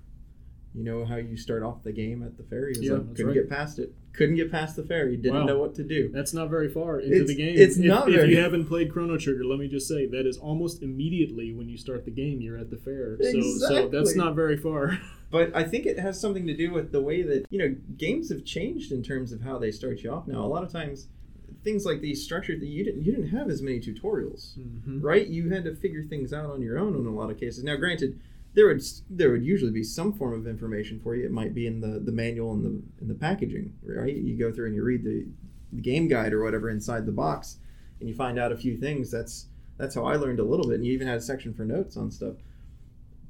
You 0.75 0.85
know 0.85 1.05
how 1.05 1.17
you 1.17 1.37
start 1.37 1.63
off 1.63 1.83
the 1.83 1.93
game 1.93 2.23
at 2.23 2.37
the 2.37 2.45
fair? 2.45 2.69
He 2.69 2.79
was 2.79 2.87
Yeah, 2.87 2.93
like, 2.95 3.09
couldn't 3.17 3.27
right. 3.27 3.35
get 3.35 3.49
past 3.51 3.79
it. 3.81 3.93
Couldn't 4.19 4.35
get 4.35 4.51
past 4.51 4.75
the 4.75 4.83
fair. 4.83 5.09
He 5.09 5.17
didn't 5.17 5.39
Wow. 5.39 5.45
know 5.47 5.59
what 5.61 5.77
to 5.77 5.85
do. 5.85 6.11
That's 6.13 6.35
not 6.35 6.51
very 6.51 6.69
far 6.69 6.99
into 6.99 7.15
It's- 7.15 7.29
the 7.29 7.37
game. 7.37 7.55
it's 7.57 7.79
if, 7.79 7.85
not 7.85 8.09
if 8.09 8.17
very- 8.17 8.31
you 8.31 8.39
haven't 8.39 8.65
played 8.65 8.91
Chrono 8.91 9.17
Trigger, 9.17 9.45
let 9.45 9.61
me 9.61 9.69
just 9.69 9.87
say 9.87 10.07
that 10.07 10.27
is 10.27 10.37
almost 10.39 10.83
immediately 10.83 11.53
when 11.53 11.69
you 11.69 11.77
start 11.77 12.05
the 12.05 12.11
game, 12.11 12.41
you're 12.41 12.59
at 12.59 12.69
the 12.69 12.77
fair. 12.77 13.17
So, 13.23 13.41
so 13.69 13.89
that's 13.89 14.17
not 14.17 14.35
very 14.35 14.57
far. 14.57 14.99
But 15.31 15.55
I 15.55 15.63
think 15.63 15.85
it 15.85 15.99
has 15.99 16.19
something 16.19 16.47
to 16.47 16.57
do 16.57 16.73
with 16.73 16.91
the 16.91 17.03
way 17.03 17.21
that, 17.21 17.45
you 17.51 17.59
know, 17.59 17.77
games 17.99 18.31
have 18.31 18.47
changed 18.47 18.93
in 18.93 19.03
terms 19.03 19.31
of 19.31 19.43
how 19.43 19.59
they 19.59 19.71
start 19.71 20.03
you 20.03 20.11
off 20.11 20.27
now. 20.27 20.43
A 20.43 20.49
lot 20.49 20.65
of 20.65 20.73
times 20.73 21.07
things 21.63 21.85
like 21.85 22.01
these 22.01 22.23
structured 22.25 22.61
that 22.63 22.67
you 22.67 22.83
didn't 22.83 23.03
you 23.05 23.13
didn't 23.13 23.29
have 23.29 23.51
as 23.51 23.61
many 23.61 23.79
tutorials. 23.79 24.59
Mhm. 24.59 25.03
right? 25.03 25.27
You 25.29 25.51
had 25.51 25.65
to 25.65 25.75
figure 25.75 26.03
things 26.03 26.33
out 26.33 26.49
on 26.51 26.63
your 26.63 26.79
own 26.79 26.97
in 26.97 27.05
a 27.07 27.15
lot 27.15 27.31
of 27.31 27.39
cases. 27.39 27.63
Now, 27.63 27.77
granted, 27.77 28.19
there 28.55 28.67
would 28.67 28.83
there 29.11 29.31
would 29.31 29.45
usually 29.45 29.71
be 29.71 29.85
some 29.85 30.13
form 30.13 30.33
of 30.35 30.47
information 30.47 30.99
for 31.01 31.15
you. 31.15 31.25
It 31.25 31.31
might 31.33 31.55
be 31.55 31.67
in 31.67 31.81
the, 31.81 32.01
the 32.01 32.13
manual 32.13 32.53
and 32.55 32.65
the 32.65 32.83
in 33.03 33.09
the 33.09 33.15
packaging, 33.15 33.73
right? 33.85 34.15
You 34.15 34.37
go 34.37 34.51
through 34.53 34.67
and 34.67 34.75
you 34.75 34.83
read 34.83 35.05
the, 35.05 35.27
the 35.73 35.81
game 35.83 36.09
guide 36.09 36.33
or 36.33 36.43
whatever 36.43 36.71
inside 36.71 37.07
the 37.07 37.13
box, 37.13 37.59
and 38.01 38.09
you 38.09 38.15
find 38.15 38.39
out 38.39 38.51
a 38.53 38.57
few 38.57 38.77
things. 38.77 39.11
That's 39.11 39.47
that's 39.77 39.95
how 39.95 40.05
I 40.05 40.17
learned 40.17 40.41
a 40.41 40.45
little 40.45 40.67
bit. 40.67 40.77
And 40.77 40.87
you 40.87 40.93
even 40.93 41.07
had 41.07 41.19
a 41.19 41.23
section 41.23 41.55
for 41.55 41.65
notes 41.65 41.97
on 41.97 42.11
stuff, 42.11 42.35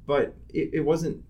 but 0.07 0.35
it, 0.53 0.69
it 0.73 0.79
wasn't 0.81 1.23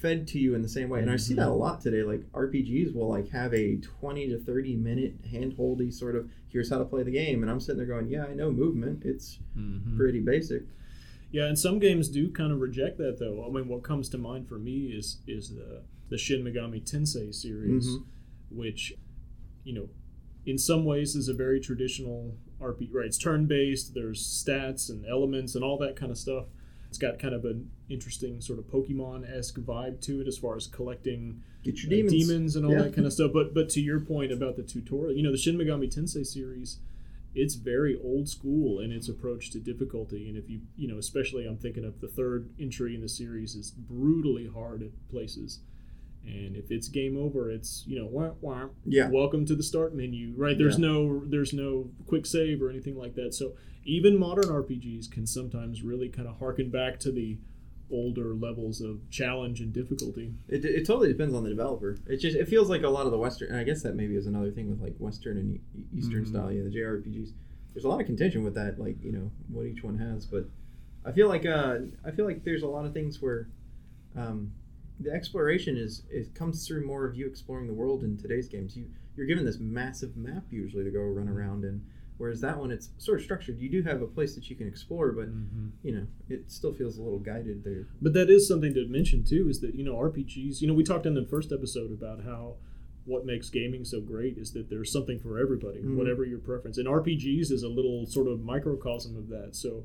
fed 0.00 0.26
to 0.28 0.38
you 0.38 0.54
in 0.54 0.62
the 0.62 0.68
same 0.68 0.88
way. 0.88 1.00
And 1.00 1.10
I 1.10 1.16
see 1.16 1.34
that 1.34 1.48
a 1.48 1.52
lot 1.52 1.80
today. 1.80 2.02
Like 2.02 2.20
RPGs 2.32 2.94
will 2.94 3.08
like 3.08 3.30
have 3.30 3.54
a 3.54 3.76
twenty 3.76 4.28
to 4.28 4.38
thirty 4.38 4.76
minute 4.76 5.22
handholdy 5.30 5.92
sort 5.92 6.16
of 6.16 6.28
here's 6.48 6.70
how 6.70 6.78
to 6.78 6.84
play 6.84 7.02
the 7.02 7.10
game, 7.10 7.42
and 7.42 7.50
I'm 7.50 7.60
sitting 7.60 7.76
there 7.78 7.86
going, 7.86 8.08
yeah, 8.08 8.24
I 8.24 8.34
know 8.34 8.50
movement. 8.50 9.02
It's 9.04 9.38
Mhm. 9.58 9.96
pretty 9.96 10.20
basic. 10.20 10.62
Yeah, 11.32 11.46
and 11.46 11.58
some 11.58 11.78
games 11.78 12.08
do 12.08 12.30
kind 12.30 12.52
of 12.52 12.60
reject 12.60 12.98
that 12.98 13.18
though. 13.18 13.44
I 13.46 13.50
mean, 13.50 13.68
what 13.68 13.82
comes 13.82 14.08
to 14.10 14.18
mind 14.18 14.48
for 14.48 14.58
me 14.58 14.86
is 14.86 15.18
is 15.26 15.50
the 15.54 15.82
the 16.08 16.18
Shin 16.18 16.42
Megami 16.44 16.80
Tensei 16.82 17.34
series, 17.34 17.86
Mhm. 17.88 18.04
which 18.50 18.94
you 19.64 19.74
know, 19.74 19.88
in 20.46 20.56
some 20.58 20.84
ways 20.84 21.16
is 21.16 21.28
a 21.28 21.34
very 21.34 21.58
traditional 21.60 22.36
RPG. 22.60 22.92
Right, 22.92 23.06
it's 23.06 23.18
turn 23.18 23.46
based. 23.46 23.94
There's 23.94 24.22
stats 24.22 24.88
and 24.88 25.04
elements 25.06 25.54
and 25.56 25.64
all 25.64 25.76
that 25.78 25.96
kind 25.96 26.12
of 26.12 26.18
stuff. 26.18 26.46
It's 26.88 26.98
got 26.98 27.18
kind 27.18 27.34
of 27.34 27.44
an 27.44 27.70
interesting 27.88 28.40
sort 28.40 28.60
of 28.60 28.66
Pokemon 28.68 29.28
esque 29.28 29.58
vibe 29.58 30.00
to 30.02 30.20
it 30.20 30.28
as 30.28 30.38
far 30.38 30.54
as 30.56 30.68
collecting 30.68 31.42
Get 31.64 31.82
your 31.82 32.06
uh, 32.06 32.08
demons. 32.08 32.54
and 32.54 32.64
all 32.64 32.70
Yeah. 32.72 32.82
that 32.82 32.92
kind 32.94 33.06
of 33.06 33.12
stuff. 33.12 33.32
But 33.32 33.52
but 33.52 33.68
to 33.70 33.80
your 33.80 33.98
point 34.00 34.30
about 34.30 34.54
the 34.56 34.62
tutorial, 34.62 35.16
you 35.16 35.24
know, 35.24 35.32
the 35.32 35.36
Shin 35.36 35.56
Megami 35.58 35.92
Tensei 35.92 36.24
series, 36.24 36.78
it's 37.36 37.54
very 37.54 37.96
old 38.02 38.28
school 38.28 38.80
in 38.80 38.90
its 38.90 39.08
approach 39.08 39.50
to 39.50 39.60
difficulty. 39.60 40.28
And 40.28 40.36
if 40.36 40.48
you 40.50 40.60
you 40.76 40.88
know, 40.88 40.98
especially 40.98 41.46
I'm 41.46 41.58
thinking 41.58 41.84
of 41.84 42.00
the 42.00 42.08
third 42.08 42.50
entry 42.58 42.94
in 42.94 43.02
the 43.02 43.08
series 43.08 43.54
is 43.54 43.70
brutally 43.70 44.46
hard 44.48 44.82
at 44.82 44.90
places. 45.08 45.60
And 46.24 46.56
if 46.56 46.72
it's 46.72 46.88
game 46.88 47.16
over, 47.16 47.50
it's 47.50 47.84
you 47.86 47.96
know, 47.98 48.06
wah, 48.06 48.32
wah, 48.40 48.68
Yeah. 48.84 49.10
welcome 49.10 49.44
to 49.46 49.54
the 49.54 49.62
start 49.62 49.94
menu. 49.94 50.32
Right? 50.36 50.58
There's 50.58 50.78
Yeah. 50.78 50.86
no 50.88 51.24
there's 51.26 51.52
no 51.52 51.90
quick 52.06 52.26
save 52.26 52.62
or 52.62 52.70
anything 52.70 52.96
like 52.96 53.14
that. 53.14 53.34
So 53.34 53.54
even 53.84 54.18
modern 54.18 54.50
RPGs 54.50 55.06
can 55.08 55.26
sometimes 55.26 55.82
really 55.82 56.08
kind 56.08 56.26
of 56.26 56.38
harken 56.38 56.70
back 56.70 56.98
to 57.00 57.12
the 57.12 57.38
older 57.90 58.34
levels 58.34 58.80
of 58.80 59.08
challenge 59.10 59.60
and 59.60 59.72
difficulty. 59.72 60.32
It, 60.48 60.64
it 60.64 60.86
totally 60.86 61.08
depends 61.08 61.34
on 61.34 61.44
the 61.44 61.50
developer. 61.50 61.96
It 62.06 62.16
just 62.18 62.36
it 62.36 62.48
feels 62.48 62.68
like 62.68 62.82
a 62.82 62.88
lot 62.88 63.06
of 63.06 63.12
the 63.12 63.18
Western, 63.18 63.50
and 63.50 63.58
I 63.58 63.64
guess 63.64 63.82
that 63.82 63.94
maybe 63.94 64.16
is 64.16 64.26
another 64.26 64.50
thing 64.50 64.68
with 64.68 64.80
like 64.80 64.96
Western 64.98 65.36
and 65.38 65.60
Eastern 65.96 66.24
Mhm. 66.24 66.28
style, 66.28 66.52
yeah, 66.52 66.62
the 66.64 66.70
JRPGs. 66.70 67.30
There's 67.72 67.84
a 67.84 67.88
lot 67.88 68.00
of 68.00 68.06
contention 68.06 68.42
with 68.42 68.54
that, 68.54 68.78
like 68.78 68.96
you 69.04 69.12
know 69.12 69.30
what 69.48 69.66
each 69.66 69.82
one 69.84 69.98
has. 69.98 70.26
But 70.26 70.48
I 71.04 71.12
feel 71.12 71.28
like 71.28 71.46
uh, 71.46 71.78
I 72.04 72.10
feel 72.10 72.24
like 72.24 72.42
there's 72.44 72.62
a 72.62 72.68
lot 72.68 72.84
of 72.86 72.92
things 72.92 73.20
where 73.22 73.48
um, 74.16 74.52
the 74.98 75.10
exploration 75.12 75.76
is 75.76 76.02
it 76.10 76.34
comes 76.34 76.66
through 76.66 76.86
more 76.86 77.04
of 77.04 77.14
you 77.16 77.26
exploring 77.26 77.66
the 77.66 77.74
world 77.74 78.02
in 78.02 78.16
today's 78.16 78.48
games. 78.48 78.76
You 78.76 78.86
you're 79.16 79.26
given 79.26 79.44
this 79.44 79.58
massive 79.58 80.16
map 80.16 80.44
usually 80.50 80.84
to 80.84 80.90
go 80.90 81.00
run 81.00 81.28
around 81.28 81.64
in, 81.64 81.82
whereas 82.18 82.40
that 82.40 82.58
one 82.58 82.70
it's 82.70 82.90
sort 82.98 83.18
of 83.18 83.24
structured. 83.24 83.58
You 83.58 83.68
do 83.68 83.82
have 83.82 84.02
a 84.02 84.06
place 84.06 84.34
that 84.34 84.48
you 84.50 84.56
can 84.56 84.66
explore, 84.68 85.12
but 85.12 85.28
you 85.82 85.92
know 85.92 86.06
it 86.28 86.50
still 86.50 86.72
feels 86.72 86.98
a 86.98 87.02
little 87.02 87.18
guided 87.18 87.64
there. 87.64 87.86
But 88.00 88.12
that 88.14 88.30
is 88.30 88.46
something 88.48 88.74
to 88.74 88.86
mention 88.86 89.24
too. 89.24 89.48
Is 89.48 89.60
that 89.60 89.74
you 89.74 89.84
know 89.84 89.94
RPGs? 89.96 90.60
You 90.60 90.68
know 90.68 90.74
we 90.74 90.84
talked 90.84 91.06
in 91.06 91.14
the 91.14 91.24
first 91.26 91.52
episode 91.52 91.90
about 91.92 92.24
how 92.24 92.54
what 93.04 93.24
makes 93.24 93.48
gaming 93.50 93.84
so 93.84 94.00
great 94.00 94.36
is 94.36 94.52
that 94.52 94.68
there's 94.68 94.90
something 94.90 95.20
for 95.20 95.38
everybody, 95.38 95.78
Mhm. 95.80 95.94
whatever 95.96 96.24
your 96.24 96.40
preference. 96.40 96.76
And 96.76 96.88
RPGs 96.88 97.52
is 97.52 97.62
a 97.62 97.68
little 97.68 98.04
sort 98.04 98.26
of 98.26 98.42
microcosm 98.42 99.16
of 99.16 99.28
that. 99.28 99.54
So 99.54 99.84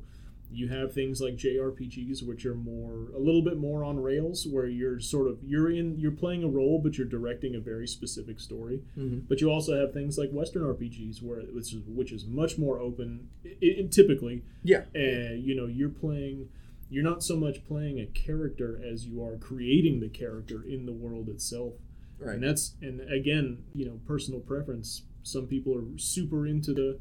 you 0.53 0.67
have 0.67 0.93
things 0.93 1.21
like 1.21 1.35
JRPGs, 1.37 2.27
which 2.27 2.45
are 2.45 2.53
more 2.55 3.07
a 3.15 3.19
little 3.19 3.41
bit 3.41 3.57
more 3.57 3.83
on 3.83 3.99
rails, 4.01 4.45
where 4.45 4.67
you're 4.67 4.99
sort 4.99 5.27
of 5.27 5.37
you're 5.43 5.71
in 5.71 5.97
you're 5.97 6.11
playing 6.11 6.43
a 6.43 6.47
role, 6.47 6.79
but 6.83 6.97
you're 6.97 7.07
directing 7.07 7.55
a 7.55 7.59
very 7.59 7.87
specific 7.87 8.39
story. 8.39 8.81
Mm-hmm. 8.97 9.19
But 9.29 9.41
you 9.41 9.49
also 9.49 9.79
have 9.79 9.93
things 9.93 10.17
like 10.17 10.31
Western 10.31 10.63
RPGs, 10.63 11.21
where 11.21 11.39
which 11.41 11.73
is 11.73 11.81
which 11.87 12.11
is 12.11 12.25
much 12.25 12.57
more 12.57 12.79
open. 12.79 13.29
i 13.45 13.49
i 13.79 13.87
typically, 13.89 14.43
Yeah. 14.63 14.83
and 14.93 15.43
you 15.43 15.55
know 15.55 15.67
you're 15.67 15.89
playing. 15.89 16.49
You're 16.89 17.03
not 17.05 17.23
so 17.23 17.37
much 17.37 17.65
playing 17.65 17.99
a 18.01 18.05
character 18.05 18.77
as 18.85 19.05
you 19.05 19.23
are 19.23 19.37
creating 19.37 20.01
the 20.01 20.09
character 20.09 20.61
in 20.61 20.85
the 20.85 20.91
world 20.91 21.29
itself. 21.29 21.75
Right. 22.19 22.35
And 22.35 22.43
that's 22.43 22.75
and 22.81 22.99
again, 23.09 23.63
you 23.73 23.85
know, 23.85 23.99
personal 24.05 24.41
preference. 24.41 25.03
Some 25.23 25.47
people 25.47 25.73
are 25.75 25.97
super 25.97 26.45
into 26.45 26.73
the 26.73 26.99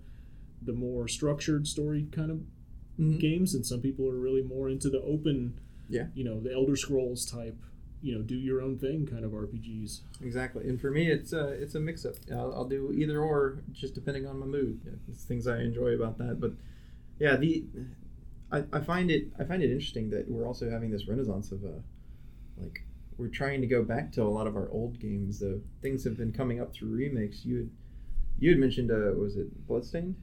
the 0.63 0.73
more 0.73 1.09
structured 1.09 1.67
story 1.67 2.07
kind 2.13 2.31
of 2.31 2.41
Mhm. 3.01 3.19
games, 3.19 3.55
and 3.55 3.65
some 3.65 3.81
people 3.81 4.09
are 4.09 4.17
really 4.19 4.43
more 4.43 4.69
into 4.69 4.91
the 4.91 5.01
open, 5.03 5.55
Yeah. 5.89 6.09
you 6.15 6.23
know, 6.25 6.39
the 6.41 6.53
Elder 6.53 6.77
Scrolls 6.77 7.25
type, 7.25 7.57
you 8.03 8.15
know, 8.15 8.23
do 8.23 8.35
your 8.37 8.61
own 8.61 8.79
thing 8.79 9.07
kind 9.07 9.25
of 9.25 9.33
RPGs. 9.35 10.03
Exactly, 10.23 10.69
and 10.69 10.81
for 10.81 10.91
me, 10.91 11.11
it's 11.11 11.33
a 11.33 11.49
it's 11.49 11.75
a 11.75 11.81
mix 11.81 12.05
up. 12.05 12.15
I'll, 12.31 12.53
I'll 12.55 12.69
do 12.69 12.93
either 12.93 13.21
or, 13.21 13.59
just 13.73 13.95
depending 13.95 14.27
on 14.27 14.39
my 14.39 14.47
mood. 14.47 14.81
It's 15.09 15.25
things 15.25 15.47
I 15.47 15.61
enjoy 15.63 15.95
about 15.95 16.19
that. 16.19 16.41
But 16.41 16.53
yeah, 17.19 17.37
the 17.37 17.65
I, 18.53 18.65
I 18.73 18.81
find 18.81 19.11
it 19.11 19.29
I 19.39 19.45
find 19.45 19.63
it 19.63 19.71
interesting 19.71 20.11
that 20.11 20.29
we're 20.31 20.47
also 20.47 20.69
having 20.71 20.91
this 20.91 21.07
renaissance 21.09 21.53
of 21.53 21.65
uh, 21.65 21.69
like 22.59 22.85
we're 23.19 23.29
trying 23.29 23.61
to 23.61 23.67
go 23.67 23.83
back 23.85 24.13
to 24.13 24.23
a 24.23 24.25
lot 24.29 24.47
of 24.47 24.57
our 24.57 24.69
old 24.71 24.99
games. 24.99 25.39
The 25.41 25.61
things 25.83 26.05
have 26.05 26.17
been 26.17 26.33
coming 26.33 26.59
up 26.61 26.73
through 26.73 26.91
remakes. 26.91 27.45
You 27.45 27.57
had 27.59 27.71
you 28.39 28.51
had 28.51 28.59
mentioned 28.59 28.91
uh, 28.91 29.13
was 29.17 29.37
it 29.37 29.67
Bloodstained? 29.67 30.17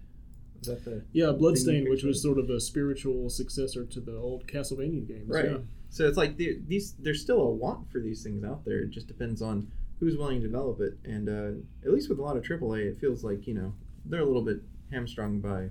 Was 0.60 0.68
that 0.68 0.86
the 0.86 1.02
Yeah, 1.14 1.32
Bloodstained, 1.32 1.86
you 1.86 1.90
which 1.92 2.04
was 2.04 2.22
sort 2.22 2.38
of 2.40 2.50
a 2.50 2.60
spiritual 2.60 3.30
successor 3.30 3.86
to 3.86 4.00
the 4.00 4.16
old 4.18 4.48
Castlevania 4.48 5.08
games. 5.08 5.30
Right. 5.30 5.52
Yeah. 5.52 5.58
So 5.90 6.08
it's 6.08 6.18
like 6.18 6.38
the- 6.38 6.60
these 6.68 6.94
there's 7.00 7.22
still 7.22 7.42
a 7.42 7.50
want 7.50 7.90
for 7.92 8.00
these 8.00 8.24
things 8.24 8.44
out 8.44 8.66
there. 8.66 8.80
It 8.82 8.90
just 8.92 9.08
depends 9.08 9.42
on 9.42 9.68
who's 10.00 10.18
willing 10.18 10.42
to 10.42 10.48
develop 10.48 10.80
it. 10.82 10.98
And 11.06 11.30
uh, 11.30 11.52
at 11.86 11.94
least 11.94 12.10
with 12.10 12.20
a 12.20 12.22
lot 12.22 12.38
of 12.38 12.44
AAA, 12.44 12.86
it 12.88 13.00
feels 13.00 13.24
like 13.24 13.48
you 13.48 13.54
know 13.54 13.74
they're 14.06 14.22
a 14.22 14.26
little 14.26 14.42
bit 14.44 14.62
hamstrung 14.92 15.40
by 15.40 15.66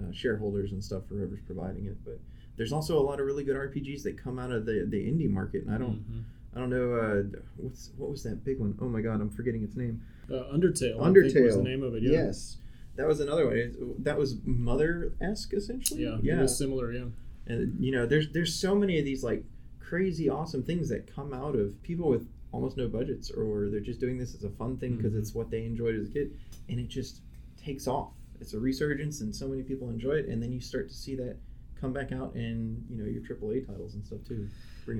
uh, 0.00 0.10
shareholders 0.12 0.72
and 0.72 0.82
stuff 0.82 1.02
for 1.08 1.14
whoever's 1.14 1.40
providing 1.46 1.86
it. 1.86 1.96
But 2.04 2.18
there's 2.56 2.72
also 2.72 2.98
a 2.98 3.02
lot 3.02 3.20
of 3.20 3.26
really 3.26 3.44
good 3.44 3.56
RPGs 3.56 4.02
that 4.04 4.16
come 4.16 4.38
out 4.38 4.52
of 4.52 4.64
the 4.66 4.86
the 4.88 4.98
indie 4.98 5.28
market. 5.30 5.64
And 5.64 5.74
I 5.74 5.78
don't 5.78 5.98
Mhm. 6.10 6.22
I 6.54 6.60
don't 6.60 6.70
know 6.70 6.94
uh, 6.94 7.22
what's 7.56 7.90
what 7.96 8.10
was 8.10 8.22
that 8.24 8.44
big 8.44 8.58
one? 8.58 8.76
Oh 8.80 8.88
my 8.88 9.00
god, 9.00 9.20
I'm 9.20 9.30
forgetting 9.30 9.64
its 9.64 9.74
name. 9.76 10.02
Uh, 10.30 10.44
Undertale. 10.54 11.02
Think 11.32 11.46
was 11.46 11.56
the 11.56 11.62
name 11.62 11.82
of 11.82 11.94
it. 11.96 12.02
Yeah. 12.04 12.12
Yes. 12.12 12.58
That 12.96 13.06
was 13.06 13.20
another 13.20 13.46
one. 13.46 13.94
That 14.00 14.18
was 14.18 14.36
mother 14.44 15.12
esque 15.20 15.54
essentially. 15.54 16.04
Yeah. 16.04 16.18
yeah. 16.22 16.38
It 16.38 16.42
was 16.42 16.56
similar. 16.58 16.92
Yeah. 16.92 17.06
and 17.46 17.82
you 17.82 17.90
know 17.92 18.06
there's 18.06 18.30
there's 18.32 18.54
so 18.54 18.74
many 18.74 18.98
of 18.98 19.04
these 19.04 19.24
like 19.24 19.44
crazy 19.80 20.28
awesome 20.28 20.62
things 20.62 20.88
that 20.88 21.12
come 21.12 21.32
out 21.34 21.54
of 21.56 21.80
people 21.82 22.08
with 22.08 22.26
almost 22.52 22.76
no 22.76 22.86
budgets 22.88 23.30
or 23.30 23.68
they're 23.70 23.80
just 23.80 23.98
doing 24.00 24.16
this 24.18 24.34
as 24.34 24.44
a 24.44 24.50
fun 24.50 24.76
thing 24.76 24.96
because 24.96 25.12
Mhm. 25.14 25.18
it's 25.20 25.34
what 25.34 25.50
they 25.50 25.64
enjoyed 25.64 25.94
as 25.96 26.08
a 26.08 26.12
kid 26.12 26.36
and 26.68 26.78
it 26.78 26.88
just 26.88 27.20
takes 27.56 27.86
off 27.88 28.10
it's 28.40 28.52
a 28.54 28.58
resurgence 28.60 29.20
and 29.22 29.34
so 29.34 29.48
many 29.48 29.62
people 29.62 29.88
enjoy 29.88 30.12
it 30.12 30.26
and 30.28 30.42
then 30.42 30.52
you 30.52 30.60
start 30.60 30.88
to 30.88 30.94
see 30.94 31.14
that 31.16 31.36
come 31.80 31.92
back 31.92 32.12
out 32.12 32.34
in 32.36 32.84
you 32.90 32.96
know 32.96 33.06
your 33.08 33.22
AAA 33.22 33.66
titles 33.66 33.94
and 33.94 34.04
stuff 34.04 34.20
too 34.26 34.48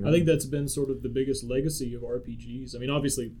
I 0.05 0.11
think 0.11 0.25
that's 0.25 0.45
been 0.45 0.67
sort 0.69 0.89
of 0.89 1.01
the 1.03 1.09
biggest 1.09 1.43
legacy 1.43 1.93
of 1.93 2.03
RPGs. 2.03 2.73
I 2.73 2.79
mean, 2.79 2.89
obviously, 2.89 3.33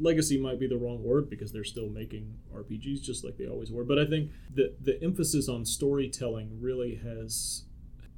legacy 0.00 0.38
might 0.40 0.58
be 0.58 0.66
the 0.66 0.76
wrong 0.76 1.02
word 1.04 1.28
because 1.30 1.52
they're 1.52 1.64
still 1.64 1.88
making 1.88 2.34
RPGs 2.54 3.02
just 3.02 3.24
like 3.24 3.36
they 3.36 3.46
always 3.46 3.70
were. 3.70 3.84
But 3.84 3.98
I 3.98 4.06
think 4.06 4.30
the 4.54 4.74
the 4.80 5.02
emphasis 5.02 5.48
on 5.48 5.64
storytelling 5.64 6.58
really 6.60 6.96
has 6.96 7.64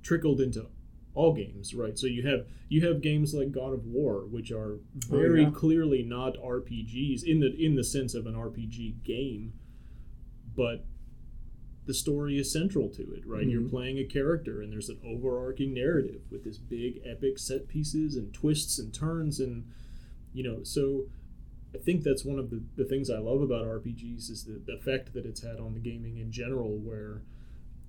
trickled 0.03 0.41
into 0.41 0.67
all 1.15 1.35
games, 1.35 1.75
right? 1.75 1.99
So 1.99 2.07
you 2.07 2.27
have 2.27 2.47
you 2.69 2.87
have 2.87 3.03
games 3.03 3.35
like 3.35 3.53
God 3.53 3.73
of 3.75 3.85
War, 3.87 4.25
which 4.27 4.51
are 4.51 4.75
Oh, 4.75 5.17
very 5.17 5.43
yeah. 5.43 5.51
clearly 5.51 6.03
not 6.03 6.37
RPGs 6.39 7.23
in 7.25 7.41
the 7.41 7.55
in 7.55 7.75
the 7.75 7.85
sense 7.85 8.15
of 8.15 8.27
an 8.27 8.35
RPG 8.35 9.03
game, 9.05 9.53
but 10.57 10.85
the 11.85 11.95
story 11.95 12.39
is 12.39 12.53
central 12.53 12.89
to 12.91 13.03
it, 13.13 13.27
right? 13.27 13.47
You're 13.49 13.61
Mhm. 13.63 13.71
playing 13.71 13.99
a 13.99 14.05
character, 14.05 14.63
and 14.63 14.73
there's 14.73 14.89
an 14.89 14.99
overarching 15.05 15.75
narrative 15.75 16.23
with 16.31 16.45
this 16.45 16.57
big 16.57 17.01
epic 17.05 17.39
set 17.41 17.67
pieces 17.67 18.15
and 18.15 18.33
twists 18.33 18.79
and 18.79 18.95
turns, 18.95 19.41
and 19.41 19.65
you 20.33 20.43
know, 20.45 20.63
so 20.63 21.07
I 21.75 21.79
think 21.79 22.03
that's 22.03 22.25
one 22.25 22.39
of 22.39 22.51
the, 22.51 22.63
the 22.77 22.85
things 22.85 23.09
I 23.11 23.19
love 23.19 23.41
about 23.41 23.65
RPGs 23.67 24.31
is 24.31 24.45
the, 24.45 24.61
the 24.65 24.75
effect 24.75 25.15
that 25.15 25.25
it's 25.25 25.43
had 25.43 25.59
on 25.59 25.75
the 25.75 25.81
gaming 25.81 26.19
in 26.19 26.31
general, 26.31 26.77
where 26.79 27.23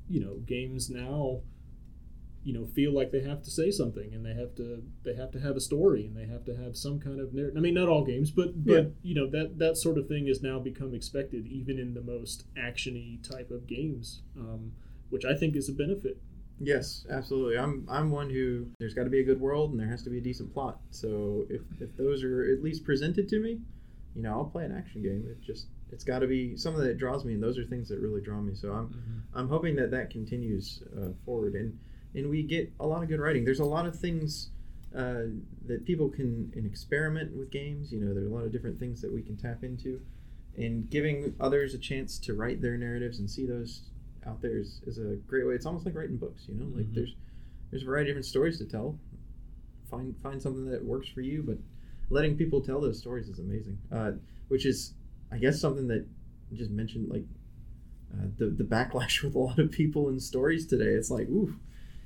you 0.10 0.20
know 0.20 0.36
games 0.46 0.90
now 0.90 1.40
you 2.44 2.52
know 2.54 2.66
feel 2.66 2.94
like 2.94 3.12
they 3.12 3.22
have 3.22 3.42
to 3.42 3.50
say 3.50 3.72
something 3.72 4.14
and 4.14 4.26
they 4.26 4.34
have 4.34 4.54
to 4.54 4.84
they 5.04 5.16
have 5.16 5.32
to 5.32 5.40
have 5.40 5.56
a 5.56 5.62
story 5.62 6.06
and 6.06 6.16
they 6.18 6.26
have 6.26 6.44
to 6.44 6.54
have 6.56 6.76
some 6.76 7.00
kind 7.00 7.20
of 7.20 7.34
narrative. 7.34 7.58
I 7.58 7.62
mean, 7.62 7.74
not 7.74 7.88
all 7.90 8.04
games, 8.04 8.32
but 8.32 8.66
but 8.66 8.74
Yeah. 8.74 8.90
you 9.02 9.16
know 9.16 9.28
that 9.30 9.60
that 9.60 9.78
sort 9.78 9.98
of 9.98 10.08
thing 10.08 10.28
has 10.28 10.42
now 10.42 10.60
become 10.60 10.94
expected 10.94 11.46
even 11.48 11.80
in 11.80 11.94
the 11.94 12.02
most 12.02 12.44
actiony 12.56 13.22
type 13.28 13.50
of 13.52 13.66
games, 13.68 14.22
um, 14.38 14.74
which 15.10 15.24
I 15.26 15.36
think 15.36 15.56
is 15.56 15.70
a 15.70 15.74
benefit. 15.74 16.18
Yes, 16.64 17.06
absolutely. 17.10 17.58
I'm 17.58 17.86
I'm 17.90 18.10
one 18.10 18.30
who 18.30 18.68
there's 18.80 18.94
got 18.94 19.04
to 19.04 19.10
be 19.10 19.20
a 19.20 19.24
good 19.24 19.40
world 19.40 19.72
and 19.72 19.80
there 19.80 19.88
has 19.88 20.02
to 20.04 20.10
be 20.10 20.20
a 20.20 20.22
decent 20.22 20.54
plot. 20.54 20.80
So 20.92 21.46
if 21.50 21.62
if 21.82 21.96
those 21.98 22.24
are 22.24 22.44
at 22.54 22.64
least 22.64 22.86
presented 22.86 23.28
to 23.30 23.40
me, 23.40 23.60
you 24.16 24.24
know, 24.24 24.32
I'll 24.32 24.46
play 24.46 24.64
an 24.64 24.76
action 24.76 25.02
game. 25.04 25.26
It 25.30 25.42
just 25.42 25.68
it's 25.92 26.06
got 26.06 26.20
to 26.20 26.28
be 26.28 26.56
something 26.56 26.84
that 26.84 26.98
draws 26.98 27.26
me, 27.26 27.34
and 27.34 27.44
those 27.44 27.58
are 27.58 27.66
things 27.66 27.90
that 27.90 28.00
really 28.00 28.22
draw 28.22 28.40
me. 28.40 28.56
So 28.56 28.72
I'm 28.72 29.24
I'm 29.34 29.50
hoping 29.50 29.76
that 29.76 29.92
that 29.92 30.10
continues 30.10 30.84
uh, 30.98 31.10
forward, 31.26 31.56
and 31.56 31.78
and 32.16 32.30
we 32.30 32.44
get 32.44 32.72
a 32.80 32.88
lot 32.88 33.04
of 33.04 33.10
good 33.10 33.20
writing. 33.20 33.44
There's 33.44 33.60
a 33.60 33.66
lot 33.66 33.86
of 33.86 34.00
things 34.00 34.50
uh, 34.96 35.24
that 35.66 35.84
people 35.86 36.08
can, 36.08 36.50
can 36.52 36.66
experiment 36.66 37.36
with 37.36 37.52
games. 37.52 37.92
You 37.92 38.00
know, 38.00 38.14
there 38.14 38.24
are 38.24 38.28
a 38.28 38.34
lot 38.34 38.46
of 38.46 38.52
different 38.54 38.80
things 38.80 39.02
that 39.02 39.12
we 39.12 39.22
can 39.22 39.36
tap 39.36 39.64
into, 39.64 40.00
and 40.56 40.90
giving 40.90 41.36
others 41.42 41.74
a 41.74 41.78
chance 41.78 42.18
to 42.20 42.34
write 42.34 42.62
their 42.62 42.78
narratives 42.78 43.20
and 43.20 43.30
see 43.30 43.46
those 43.46 43.82
out 44.28 44.42
there 44.42 44.58
is, 44.58 44.82
is 44.86 44.98
a 45.00 45.16
great 45.28 45.46
way. 45.48 45.54
It's 45.54 45.66
almost 45.66 45.86
like 45.86 45.96
writing 45.96 46.18
books. 46.18 46.46
You 46.48 46.56
know, 46.56 46.66
like 46.76 46.86
Mhm. 46.92 46.96
there's 46.96 47.16
there's 47.70 47.84
a 47.84 47.86
variety 47.86 48.10
of 48.12 48.14
different 48.16 48.26
stories 48.26 48.58
to 48.60 48.66
tell. 48.66 48.98
Find 49.90 50.16
find 50.18 50.42
something 50.42 50.66
that 50.70 50.84
works 50.84 51.08
for 51.10 51.22
you, 51.22 51.44
but 51.44 51.58
letting 52.10 52.36
people 52.38 52.62
tell 52.62 52.80
those 52.82 53.00
stories 53.00 53.28
is 53.30 53.40
amazing. 53.40 53.78
Uh, 53.92 54.14
which 54.48 54.66
is, 54.66 54.94
I 55.32 55.38
guess, 55.38 55.60
something 55.60 55.88
that 55.88 56.06
you 56.52 56.58
just 56.58 56.72
mentioned, 56.72 57.10
like 57.10 57.26
uh, 58.14 58.28
the 58.38 58.48
the 58.48 58.64
backlash 58.64 59.22
with 59.24 59.36
a 59.36 59.40
lot 59.40 59.60
of 59.60 59.72
people 59.72 60.10
in 60.10 60.20
stories 60.20 60.66
today. 60.68 60.92
It's 60.94 61.10
like, 61.12 61.28
ooh, 61.30 61.56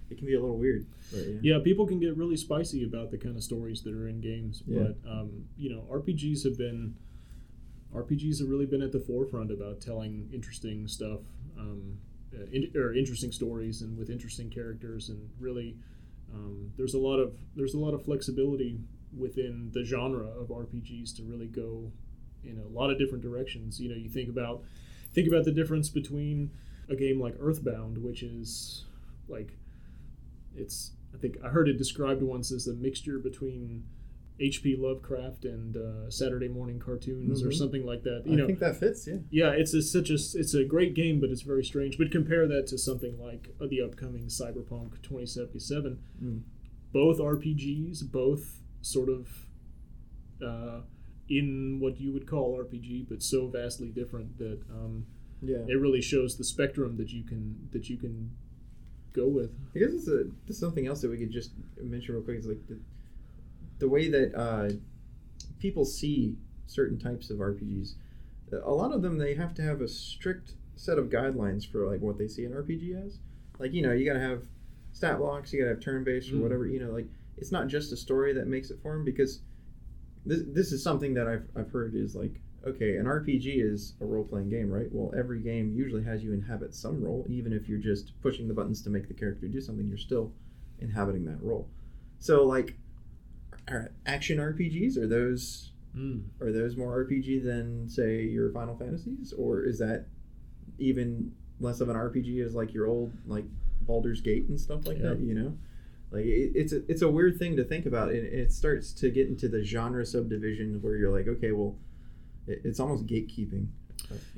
it 0.10 0.18
can 0.18 0.26
be 0.28 0.34
a 0.36 0.40
little 0.40 0.58
weird. 0.58 0.86
But 1.12 1.20
yeah. 1.28 1.40
Yeah, 1.42 1.60
people 1.64 1.86
can 1.86 2.00
get 2.00 2.16
really 2.18 2.38
spicy 2.38 2.84
about 2.84 3.12
the 3.12 3.18
kind 3.18 3.36
of 3.36 3.44
stories 3.44 3.82
that 3.84 3.94
are 3.94 4.08
in 4.08 4.22
games, 4.22 4.64
Yeah. 4.66 4.90
but 5.04 5.10
um, 5.12 5.46
you 5.58 5.70
know, 5.70 5.86
RPGs 5.92 6.44
have 6.46 6.58
been 6.58 6.96
RPGs 7.94 8.40
have 8.40 8.50
really 8.50 8.66
been 8.66 8.82
at 8.82 8.92
the 8.92 9.00
forefront 9.00 9.52
about 9.52 9.80
telling 9.82 10.30
interesting 10.34 10.88
stuff, 10.88 11.22
um, 11.58 11.98
in, 12.52 12.72
or 12.76 12.94
interesting 12.94 13.32
stories, 13.32 13.82
and 13.82 13.98
with 13.98 14.10
interesting 14.10 14.50
characters, 14.50 15.10
and 15.10 15.30
really, 15.40 15.76
um, 16.34 16.72
there's 16.78 16.94
a 16.94 17.00
lot 17.00 17.18
of 17.18 17.36
there's 17.56 17.74
a 17.74 17.80
lot 17.80 17.94
of 17.94 18.04
flexibility 18.04 18.80
within 19.18 19.72
the 19.74 19.84
genre 19.84 20.28
of 20.28 20.50
RPGs 20.50 21.16
to 21.16 21.24
really 21.24 21.48
go 21.48 21.92
in 22.44 22.60
a 22.60 22.68
lot 22.68 22.90
of 22.90 22.98
different 22.98 23.24
directions. 23.24 23.80
You 23.80 23.90
know, 23.90 23.96
you 23.96 24.10
think 24.10 24.30
about 24.30 24.64
think 25.14 25.28
about 25.28 25.46
the 25.46 25.52
difference 25.52 25.90
between 25.90 26.52
a 26.90 26.96
game 26.96 27.20
like 27.20 27.36
Earthbound, 27.40 27.98
which 27.98 28.24
is 28.24 28.86
like 29.28 29.54
it's 30.56 30.92
I 31.14 31.18
think 31.18 31.38
I 31.44 31.50
heard 31.50 31.68
it 31.68 31.78
described 31.78 32.22
once 32.22 32.52
as 32.52 32.68
a 32.68 32.74
mixture 32.74 33.20
between 33.20 33.86
H.P. 34.40 34.76
Lovecraft 34.76 35.46
and 35.46 35.76
uh, 35.76 36.10
Saturday 36.12 36.48
morning 36.48 36.78
cartoons 36.80 37.42
or 37.44 37.48
Mhm. 37.48 37.54
something 37.56 37.86
like 37.86 38.04
that. 38.04 38.24
You 38.26 38.34
I 38.34 38.36
know, 38.36 38.46
think 38.48 38.60
that 38.60 38.78
fits. 38.78 39.08
Yeah. 39.08 39.18
yeah, 39.32 39.52
it's 39.52 39.74
a, 39.74 39.82
such 39.82 40.10
a 40.12 40.14
it's 40.16 40.54
a 40.54 40.64
great 40.64 40.94
game, 40.94 41.20
but 41.20 41.30
it's 41.32 41.42
very 41.42 41.64
strange. 41.64 41.98
But 41.98 42.12
compare 42.12 42.48
that 42.48 42.68
to 42.68 42.78
something 42.78 43.18
like 43.20 43.56
uh, 43.60 43.66
the 43.68 43.82
upcoming 43.82 44.28
Cyberpunk 44.28 45.02
2077. 45.02 46.00
Mm. 46.24 46.42
Both 46.94 47.18
RPGs, 47.20 48.12
both 48.12 48.62
sort 48.82 49.10
of 49.10 49.48
uh, 50.44 50.82
in 51.30 51.80
what 51.80 52.00
you 52.00 52.12
would 52.14 52.28
call 52.28 52.58
RPG, 52.64 53.08
but 53.10 53.22
so 53.24 53.48
vastly 53.48 53.90
different 53.90 54.38
that 54.38 54.60
um, 54.70 55.06
Yeah. 55.42 55.66
it 55.68 55.80
really 55.80 56.02
shows 56.02 56.38
the 56.38 56.44
spectrum 56.44 56.96
that 56.98 57.10
you 57.12 57.24
can 57.24 57.70
that 57.72 57.90
you 57.90 57.98
can 57.98 58.32
go 59.14 59.28
with. 59.28 59.52
I 59.76 59.80
guess 59.80 59.94
it's, 59.94 60.08
a, 60.08 60.26
it's 60.48 60.60
something 60.60 60.86
else 60.88 61.02
that 61.02 61.10
we 61.10 61.18
could 61.18 61.32
just 61.32 61.52
mention 61.82 62.14
real 62.14 62.24
quick. 62.24 62.38
Is 62.38 62.46
like 62.48 62.66
the, 62.68 62.80
the 63.80 63.88
way 63.90 64.10
that 64.10 64.36
uh, 64.36 64.70
people 65.60 65.86
see 65.86 66.36
certain 66.66 66.98
types 67.00 67.30
of 67.30 67.38
RPGs. 67.38 67.94
A 68.64 68.72
lot 68.72 68.94
of 68.94 69.02
them 69.02 69.18
they 69.18 69.34
have 69.36 69.54
to 69.56 69.62
have 69.62 69.82
a 69.82 69.88
strict 69.88 70.54
set 70.76 70.98
of 70.98 71.08
guidelines 71.10 71.70
for 71.70 71.86
like 71.90 72.02
what 72.02 72.18
they 72.18 72.28
see 72.28 72.46
an 72.46 72.54
RPG 72.54 73.06
as. 73.06 73.20
Like 73.60 73.74
you 73.74 73.82
know 73.82 73.92
you 73.92 74.06
gotta 74.06 74.20
have 74.26 74.44
stat 74.94 75.18
blocks, 75.18 75.52
you 75.52 75.60
gotta 75.60 75.76
have 75.76 75.80
turn 75.84 76.04
based 76.04 76.32
or 76.32 76.36
Mm. 76.36 76.42
whatever. 76.42 76.68
You 76.68 76.80
know 76.80 76.92
like 76.92 77.08
it's 77.38 77.52
not 77.52 77.68
just 77.68 77.92
a 77.92 77.98
story 77.98 78.34
that 78.34 78.48
makes 78.48 78.72
it 78.72 78.80
for 78.82 78.94
them 78.94 79.04
because 79.06 79.42
this 80.26 80.44
this 80.48 80.72
is 80.72 80.82
something 80.84 81.14
that 81.16 81.28
I've 81.28 81.48
I've 81.56 81.72
heard 81.72 81.94
is 81.96 82.16
like 82.16 82.40
okay 82.66 82.98
an 82.98 83.06
RPG 83.06 83.64
is 83.64 83.94
a 84.02 84.06
role 84.06 84.24
playing 84.24 84.50
game 84.50 84.70
right? 84.72 84.88
Well 84.92 85.14
every 85.18 85.40
game 85.42 85.74
usually 85.76 86.04
has 86.04 86.24
you 86.24 86.34
inhabit 86.34 86.74
some 86.74 87.04
role 87.04 87.26
even 87.30 87.54
if 87.54 87.68
you're 87.70 87.80
just 87.80 88.20
pushing 88.22 88.48
the 88.48 88.54
buttons 88.54 88.82
to 88.84 88.90
make 88.90 89.08
the 89.08 89.14
character 89.14 89.48
do 89.48 89.62
something 89.62 89.88
you're 89.88 89.98
still 89.98 90.32
inhabiting 90.80 91.26
that 91.26 91.42
role. 91.42 91.70
So 92.20 92.46
like 92.46 92.76
are 93.70 93.92
action 94.06 94.38
RPGs 94.40 94.98
are 94.98 95.08
those 95.08 95.72
Mm. 95.96 96.26
are 96.42 96.52
those 96.52 96.76
more 96.78 97.04
RPG 97.06 97.44
than 97.44 97.90
say 97.90 98.22
your 98.24 98.52
Final 98.52 98.76
Fantasies 98.78 99.34
or 99.34 99.64
is 99.64 99.80
that 99.80 100.06
even 100.78 101.32
less 101.60 101.82
of 101.82 101.90
an 101.90 101.96
RPG 101.96 102.46
as 102.46 102.54
like 102.54 102.72
your 102.74 102.86
old 102.86 103.12
like 103.26 103.46
Baldur's 103.82 104.22
Gate 104.22 104.48
and 104.48 104.60
stuff 104.60 104.86
like 104.86 104.98
Yeah. 104.98 105.10
that, 105.10 105.20
you 105.22 105.34
know? 105.34 105.58
Like 106.12 106.26
it, 106.26 106.52
it's 106.56 106.72
a, 106.74 106.84
it's 106.92 107.02
a 107.02 107.10
weird 107.10 107.40
thing 107.40 107.56
to 107.58 107.64
think 107.64 107.86
about 107.88 108.10
and 108.10 108.26
it 108.26 108.52
starts 108.52 108.94
to 108.94 109.10
get 109.10 109.28
into 109.28 109.48
the 109.48 109.64
genre 109.64 110.06
subdivision 110.06 110.82
where 110.82 110.96
you're 110.98 111.12
like 111.12 111.28
okay, 111.28 111.52
well 111.52 111.76
it, 112.46 112.62
it's 112.64 112.80
almost 112.80 113.08
gatekeeping. 113.08 113.68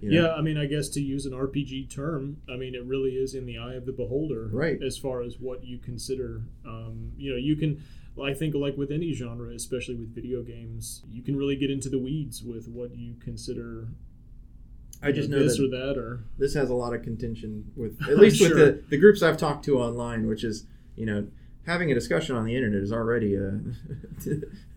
you 0.02 0.12
know? 0.12 0.22
Yeah, 0.28 0.34
I 0.34 0.42
mean, 0.42 0.58
I 0.58 0.66
guess 0.66 0.88
to 0.90 1.02
use 1.02 1.26
an 1.26 1.34
RPG 1.34 1.90
term, 1.90 2.38
I 2.50 2.56
mean, 2.56 2.74
it 2.74 2.86
really 2.86 3.12
is 3.12 3.36
in 3.36 3.46
the 3.46 3.58
eye 3.58 3.74
of 3.74 3.86
the 3.86 3.92
beholder, 3.92 4.48
Right. 4.48 4.82
As 4.82 4.98
far 4.98 5.22
as 5.22 5.40
what 5.40 5.64
you 5.66 5.78
consider, 5.78 6.42
um, 6.66 7.12
you 7.18 7.32
know, 7.32 7.38
you 7.38 7.56
can. 7.58 7.84
I 8.22 8.34
think, 8.34 8.56
like 8.56 8.78
with 8.78 8.92
any 8.92 9.14
genre, 9.14 9.54
especially 9.54 9.96
with 9.96 10.14
video 10.14 10.42
games, 10.42 11.04
you 11.10 11.22
can 11.22 11.36
really 11.36 11.56
get 11.56 11.70
into 11.72 11.90
the 11.90 12.00
weeds 12.00 12.44
with 12.44 12.68
what 12.68 12.96
you 12.96 13.16
consider. 13.20 13.88
I 15.02 15.12
just 15.12 15.30
know 15.30 15.40
this 15.40 15.58
that 15.58 15.64
or 15.64 15.70
that, 15.70 15.98
or 15.98 16.20
this 16.38 16.54
has 16.56 16.70
a 16.70 16.74
lot 16.74 16.94
of 16.94 17.04
contention 17.04 17.72
with 17.76 18.02
at 18.10 18.18
least 18.18 18.42
with 18.42 18.56
the, 18.56 18.84
the 18.90 18.98
groups 18.98 19.24
I've 19.24 19.38
talked 19.38 19.66
to 19.66 19.80
online, 19.80 20.28
which 20.28 20.44
is 20.44 20.66
you 20.96 21.06
know 21.06 21.28
having 21.70 21.92
a 21.92 21.94
discussion 21.94 22.36
on 22.36 22.46
the 22.46 22.56
internet 22.56 22.82
is 22.82 22.92
already 22.92 23.36
a 23.36 23.60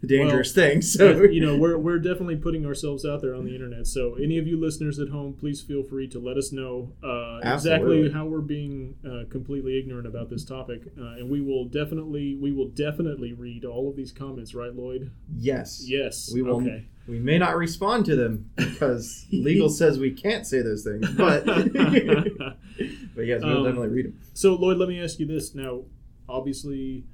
dangerous 0.07 0.53
thing. 0.53 0.83
So 0.83 1.23
you 1.23 1.41
know, 1.41 1.57
we're 1.57 1.79
we're 1.79 1.99
definitely 1.99 2.37
putting 2.37 2.67
ourselves 2.67 3.05
out 3.05 3.23
there 3.23 3.35
on 3.35 3.45
the 3.45 3.55
internet. 3.55 3.87
So, 3.87 4.15
any 4.15 4.39
of 4.39 4.47
you 4.47 4.61
listeners 4.61 4.99
at 4.99 5.09
home, 5.09 5.33
please 5.35 5.61
feel 5.61 5.83
free 5.83 6.07
to 6.09 6.19
let 6.19 6.37
us 6.37 6.53
know 6.53 6.93
uh, 7.03 7.41
exactly 7.43 8.11
how 8.11 8.27
we're 8.27 8.41
being 8.41 8.97
uh, 9.07 9.25
completely 9.31 9.79
ignorant 9.79 10.07
about 10.07 10.29
this 10.31 10.45
topic, 10.45 10.83
uh, 10.99 11.15
and 11.19 11.31
we 11.31 11.41
will 11.41 11.65
definitely 11.65 12.37
we 12.37 12.53
will 12.53 12.69
definitely 12.69 13.33
read 13.33 13.65
all 13.65 13.89
of 13.89 13.97
these 13.97 14.13
comments. 14.13 14.55
Right, 14.55 14.75
Lloyd? 14.75 15.11
yes, 15.35 15.83
Yes. 15.87 16.31
we 16.33 16.43
will. 16.43 16.57
Okay. 16.63 16.87
We 17.09 17.19
may 17.19 17.37
not 17.37 17.57
respond 17.57 18.05
to 18.07 18.15
them 18.15 18.51
because 18.57 19.27
legal 19.33 19.69
says 19.69 19.99
we 19.99 20.13
can't 20.13 20.47
say 20.47 20.63
those 20.63 20.85
things, 20.85 21.11
but 21.15 21.45
but 21.47 23.23
yes, 23.27 23.43
we'll 23.43 23.59
Um, 23.59 23.65
definitely 23.65 23.89
read 23.89 24.07
them. 24.07 24.21
So, 24.35 24.55
Lloyd, 24.55 24.79
let 24.79 24.89
me 24.89 25.03
ask 25.03 25.19
you 25.19 25.27
this. 25.27 25.53
Now, 25.55 25.83
obviously, 26.29 27.05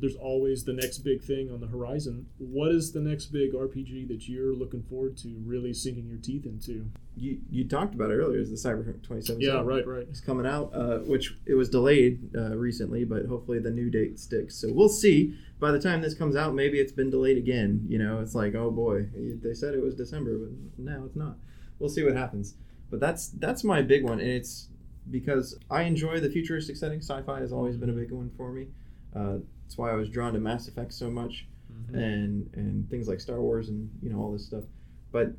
there's 0.00 0.16
always 0.16 0.64
the 0.64 0.72
next 0.72 0.98
big 0.98 1.22
thing 1.22 1.50
on 1.50 1.60
the 1.60 1.66
horizon. 1.66 2.26
What 2.38 2.72
is 2.72 2.92
the 2.92 3.00
next 3.00 3.26
big 3.26 3.52
RPG 3.52 4.08
that 4.08 4.28
you're 4.28 4.54
looking 4.54 4.82
forward 4.82 5.16
to 5.18 5.28
really 5.44 5.72
sinking 5.74 6.06
your 6.06 6.18
teeth 6.18 6.46
into? 6.46 6.90
You 7.16 7.38
you 7.50 7.68
talked 7.68 7.94
about 7.94 8.10
it 8.10 8.14
earlier. 8.14 8.40
Is 8.40 8.50
the 8.50 8.56
Cyberpunk 8.56 9.02
2077? 9.02 9.40
Yeah, 9.40 9.62
right, 9.62 9.86
right. 9.86 10.06
It's 10.08 10.20
coming 10.20 10.46
out, 10.46 10.72
uh, 10.74 10.98
which 10.98 11.36
it 11.46 11.54
was 11.54 11.68
delayed 11.68 12.30
uh, 12.36 12.56
recently, 12.56 13.04
but 13.04 13.26
hopefully 13.26 13.58
the 13.58 13.70
new 13.70 13.90
date 13.90 14.18
sticks. 14.18 14.56
So 14.56 14.68
we'll 14.72 14.88
see. 14.88 15.34
By 15.58 15.72
the 15.72 15.80
time 15.80 16.00
this 16.00 16.14
comes 16.14 16.36
out, 16.36 16.54
maybe 16.54 16.80
it's 16.80 16.92
been 16.92 17.10
delayed 17.10 17.36
again. 17.36 17.84
You 17.86 17.98
know, 17.98 18.20
it's 18.20 18.34
like, 18.34 18.54
oh 18.54 18.70
boy, 18.70 19.08
they 19.14 19.52
said 19.52 19.74
it 19.74 19.82
was 19.82 19.94
December, 19.94 20.38
but 20.38 20.50
now 20.78 21.04
it's 21.04 21.16
not. 21.16 21.36
We'll 21.78 21.90
see 21.90 22.02
what 22.02 22.16
happens. 22.16 22.54
But 22.90 23.00
that's 23.00 23.28
that's 23.28 23.62
my 23.62 23.82
big 23.82 24.04
one, 24.04 24.20
and 24.20 24.30
it's 24.30 24.68
because 25.10 25.58
I 25.70 25.82
enjoy 25.82 26.20
the 26.20 26.30
futuristic 26.30 26.76
setting. 26.76 27.00
Sci-fi 27.00 27.40
has 27.40 27.52
always 27.52 27.76
been 27.76 27.90
a 27.90 27.94
big 27.94 28.10
one 28.12 28.30
for 28.36 28.52
me. 28.52 28.68
Uh, 29.14 29.38
that's 29.64 29.76
why 29.78 29.90
I 29.90 29.94
was 29.94 30.08
drawn 30.08 30.32
to 30.34 30.40
Mass 30.40 30.68
Effect 30.68 30.92
so 30.92 31.10
much 31.10 31.46
Mhm. 31.72 31.94
and 31.94 32.50
and 32.54 32.90
things 32.90 33.06
like 33.08 33.20
Star 33.20 33.40
Wars 33.40 33.68
and 33.68 33.90
you 34.02 34.10
know 34.10 34.18
all 34.18 34.32
this 34.32 34.44
stuff. 34.46 34.64
But 35.12 35.34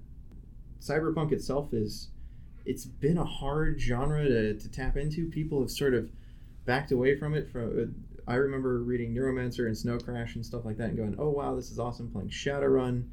cyberpunk 0.81 1.31
itself 1.31 1.73
is 1.73 2.09
it's 2.65 2.85
been 2.85 3.17
a 3.17 3.25
hard 3.25 3.79
genre 3.79 4.23
to, 4.27 4.53
to 4.53 4.69
tap 4.71 4.97
into. 4.97 5.27
People 5.29 5.61
have 5.61 5.71
sort 5.71 5.93
of 5.93 6.11
backed 6.65 6.91
away 6.91 7.15
from 7.17 7.33
it. 7.33 7.49
From 7.49 7.95
I 8.27 8.35
remember 8.35 8.79
reading 8.83 9.13
Neuromancer 9.15 9.65
and 9.65 9.75
Snow 9.77 9.97
Crash 9.97 10.35
and 10.35 10.45
stuff 10.45 10.63
like 10.63 10.77
that, 10.77 10.89
and 10.89 10.97
going, 10.97 11.15
"Oh 11.17 11.29
wow, 11.29 11.55
this 11.55 11.71
is 11.71 11.79
awesome!" 11.79 12.09
Playing 12.11 12.29
Shadowrun, 12.29 13.03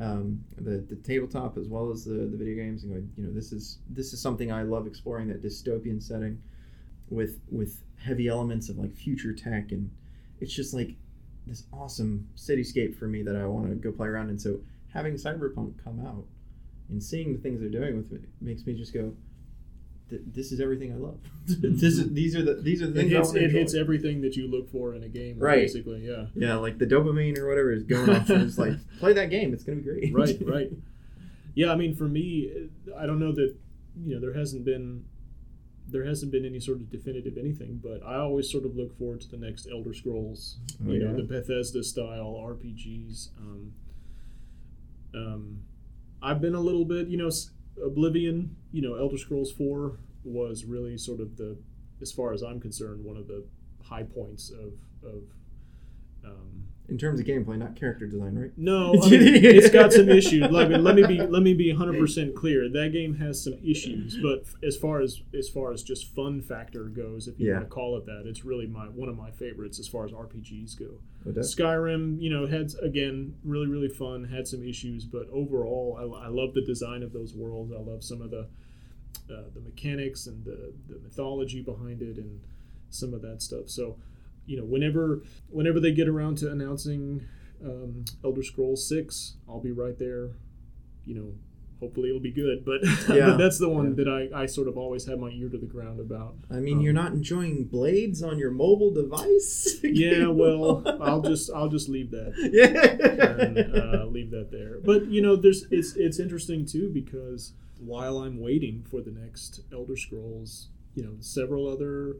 um, 0.00 0.44
the 0.56 0.84
the 0.88 0.96
tabletop 0.96 1.56
as 1.56 1.68
well 1.68 1.90
as 1.90 2.04
the, 2.04 2.14
the 2.14 2.36
video 2.36 2.56
games, 2.56 2.82
and 2.82 2.92
going, 2.92 3.10
you 3.16 3.24
know, 3.24 3.32
this 3.32 3.52
is 3.52 3.78
this 3.88 4.12
is 4.12 4.20
something 4.20 4.50
I 4.50 4.62
love 4.62 4.86
exploring 4.86 5.28
that 5.28 5.42
dystopian 5.42 6.02
setting 6.02 6.40
with 7.10 7.40
with 7.50 7.82
heavy 7.96 8.28
elements 8.28 8.68
of 8.68 8.78
like 8.78 8.94
future 8.94 9.32
tech, 9.32 9.72
and 9.72 9.90
it's 10.40 10.52
just 10.52 10.74
like 10.74 10.96
this 11.46 11.64
awesome 11.72 12.28
cityscape 12.36 12.96
for 12.96 13.06
me 13.06 13.22
that 13.22 13.36
I 13.36 13.46
want 13.46 13.68
to 13.68 13.74
go 13.74 13.92
play 13.92 14.08
around 14.08 14.30
in. 14.30 14.38
So 14.38 14.60
having 14.92 15.14
Cyberpunk 15.14 15.74
come 15.82 16.04
out 16.06 16.24
and 16.88 17.02
seeing 17.02 17.32
the 17.32 17.38
things 17.40 17.60
they're 17.60 17.68
doing 17.68 17.96
with 17.96 18.12
it 18.12 18.22
makes 18.40 18.66
me 18.66 18.74
just 18.74 18.94
go, 18.94 19.12
th- 20.10 20.22
this 20.26 20.52
is 20.52 20.60
everything 20.60 20.92
I 20.92 20.96
love. 20.96 21.18
this 21.46 21.82
is 21.98 22.10
these 22.12 22.34
are 22.36 22.42
the 22.42 22.54
these 22.54 22.82
are 22.82 22.86
the 22.86 22.92
It 23.00 23.02
things 23.02 23.12
hits, 23.12 23.28
I 23.30 23.32
wanna 23.34 23.44
it 23.46 23.50
hits 23.52 23.74
everything 23.74 24.20
that 24.22 24.36
you 24.36 24.46
look 24.48 24.70
for 24.70 24.94
in 24.94 25.02
a 25.02 25.08
game, 25.08 25.38
Right. 25.38 25.60
basically. 25.60 26.06
Yeah. 26.06 26.26
Yeah, 26.34 26.56
like 26.56 26.78
the 26.78 26.86
dopamine 26.86 27.38
or 27.38 27.48
whatever 27.48 27.72
is 27.72 27.82
going 27.84 28.10
off. 28.10 28.28
it's 28.30 28.58
like 28.58 28.74
play 28.98 29.12
that 29.14 29.30
game. 29.30 29.52
It's 29.52 29.64
gonna 29.64 29.78
be 29.78 29.82
great. 29.84 30.12
right, 30.14 30.38
right. 30.46 30.70
Yeah, 31.54 31.70
I 31.72 31.76
mean, 31.76 31.94
for 31.94 32.08
me, 32.08 32.68
I 32.98 33.06
don't 33.06 33.18
know 33.20 33.32
that 33.32 33.54
you 34.04 34.14
know 34.14 34.20
there 34.20 34.34
hasn't 34.34 34.64
been 34.64 35.04
there 35.86 36.04
hasn't 36.04 36.32
been 36.32 36.46
any 36.46 36.58
sort 36.58 36.78
of 36.78 36.90
definitive 36.90 37.36
anything, 37.36 37.78
but 37.82 38.02
I 38.04 38.16
always 38.16 38.50
sort 38.50 38.64
of 38.64 38.74
look 38.74 38.96
forward 38.98 39.20
to 39.20 39.28
the 39.30 39.36
next 39.36 39.68
Elder 39.70 39.92
Scrolls, 39.92 40.56
Oh, 40.82 40.90
you 40.90 41.00
yeah? 41.02 41.08
know, 41.10 41.16
the 41.18 41.22
Bethesda 41.24 41.84
style 41.84 42.34
RPGs. 42.42 43.28
Um, 43.38 43.72
um, 45.14 45.60
I've 46.22 46.40
been 46.40 46.54
a 46.54 46.60
little 46.60 46.84
bit, 46.86 47.08
you 47.08 47.16
know, 47.18 47.26
s- 47.28 47.50
Oblivion, 47.82 48.56
you 48.72 48.82
know, 48.82 48.94
Elder 48.94 49.18
Scrolls 49.18 49.50
Four 49.52 49.98
was 50.24 50.64
really 50.64 50.96
sort 50.98 51.20
of 51.20 51.36
the, 51.36 51.56
as 52.00 52.12
far 52.12 52.32
as 52.32 52.42
I'm 52.42 52.60
concerned, 52.60 53.04
one 53.04 53.16
of 53.16 53.26
the 53.28 53.44
high 53.82 54.04
points 54.04 54.50
of 54.50 54.72
of. 55.02 55.22
Um, 56.24 56.63
In 56.86 56.98
terms 56.98 57.18
of 57.18 57.24
gameplay, 57.24 57.56
not 57.56 57.76
character 57.76 58.06
design, 58.06 58.38
right? 58.38 58.50
no, 58.58 58.90
I 59.02 59.08
mean, 59.08 59.22
it's 59.42 59.70
got 59.70 59.90
some 59.90 60.10
issues. 60.10 60.50
Like, 60.50 60.68
let 60.68 60.94
me 60.94 61.06
be 61.06 61.18
let 61.18 61.42
me 61.42 61.54
be 61.54 61.72
100 61.72 61.98
percent 61.98 62.34
clear. 62.36 62.68
That 62.68 62.92
game 62.92 63.14
has 63.14 63.42
some 63.42 63.54
issues, 63.64 64.18
but 64.22 64.44
as 64.62 64.76
far 64.76 65.00
as 65.00 65.22
as 65.32 65.48
far 65.48 65.72
as 65.72 65.82
just 65.82 66.14
fun 66.14 66.42
factor 66.42 66.84
goes, 66.84 67.26
if 67.26 67.40
you 67.40 67.46
Yeah. 67.48 67.54
want 67.54 67.64
to 67.64 67.70
call 67.70 67.96
it 67.96 68.04
that, 68.04 68.24
it's 68.26 68.44
really 68.44 68.66
my 68.66 68.84
one 68.86 69.08
of 69.08 69.16
my 69.16 69.30
favorites 69.30 69.78
as 69.78 69.88
far 69.88 70.04
as 70.04 70.12
RPGs 70.12 70.78
go. 70.78 71.00
Oh, 71.26 71.30
that- 71.32 71.40
Skyrim, 71.40 72.20
you 72.20 72.28
know, 72.28 72.46
had 72.46 72.70
again 72.82 73.34
really 73.44 73.66
really 73.66 73.88
fun. 73.88 74.24
Had 74.24 74.46
some 74.46 74.62
issues, 74.62 75.06
but 75.06 75.26
overall, 75.32 75.96
I, 75.98 76.26
I 76.26 76.28
love 76.28 76.52
the 76.52 76.60
design 76.62 77.02
of 77.02 77.14
those 77.14 77.32
worlds. 77.34 77.72
I 77.72 77.80
love 77.80 78.04
some 78.04 78.20
of 78.20 78.30
the 78.30 78.46
uh, 79.30 79.44
the 79.54 79.60
mechanics 79.62 80.26
and 80.26 80.44
the 80.44 80.74
the 80.88 80.98
mythology 81.02 81.62
behind 81.62 82.02
it, 82.02 82.18
and 82.18 82.40
some 82.90 83.14
of 83.14 83.22
that 83.22 83.40
stuff. 83.40 83.70
So, 83.70 83.96
you 84.46 84.56
know, 84.58 84.64
whenever 84.64 85.22
whenever 85.50 85.80
they 85.80 85.92
get 85.92 86.08
around 86.08 86.38
to 86.38 86.50
announcing 86.50 87.26
um, 87.64 88.04
Elder 88.24 88.42
Scrolls 88.42 88.86
Six, 88.88 89.36
I'll 89.48 89.60
be 89.60 89.72
right 89.72 89.98
there. 89.98 90.30
You 91.06 91.14
know, 91.14 91.32
hopefully 91.80 92.08
it'll 92.08 92.20
be 92.20 92.30
good, 92.30 92.64
but, 92.64 92.80
Yeah. 93.14 93.26
but 93.30 93.36
that's 93.36 93.58
the 93.58 93.68
one 93.68 93.88
Yeah. 93.96 94.04
that 94.04 94.08
I, 94.32 94.42
I 94.42 94.46
sort 94.46 94.68
of 94.68 94.78
always 94.78 95.04
have 95.06 95.18
my 95.18 95.28
ear 95.30 95.48
to 95.50 95.58
the 95.58 95.66
ground 95.66 96.00
about. 96.00 96.34
I 96.50 96.54
mean, 96.60 96.78
Um, 96.78 96.80
you're 96.82 96.92
not 96.94 97.12
enjoying 97.12 97.64
blades 97.64 98.22
on 98.22 98.38
your 98.38 98.50
mobile 98.50 98.90
device. 98.92 99.80
Yeah, 99.82 100.28
well, 100.28 100.82
I'll 101.02 101.20
just 101.22 101.50
I'll 101.52 101.68
just 101.68 101.88
leave 101.88 102.10
that. 102.10 102.32
yeah. 102.52 103.44
and 103.44 103.76
uh, 103.76 104.06
leave 104.06 104.30
that 104.30 104.50
there. 104.50 104.78
But 104.82 105.06
you 105.06 105.20
know, 105.22 105.36
there's 105.36 105.64
it's 105.70 105.94
it's 105.96 106.18
interesting 106.18 106.64
too 106.66 106.88
because 106.88 107.52
while 107.78 108.18
I'm 108.18 108.40
waiting 108.40 108.82
for 108.90 109.00
the 109.02 109.10
next 109.10 109.60
Elder 109.72 109.96
Scrolls, 109.96 110.68
you 110.94 111.02
know, 111.02 111.16
several 111.20 111.68
other 111.68 112.16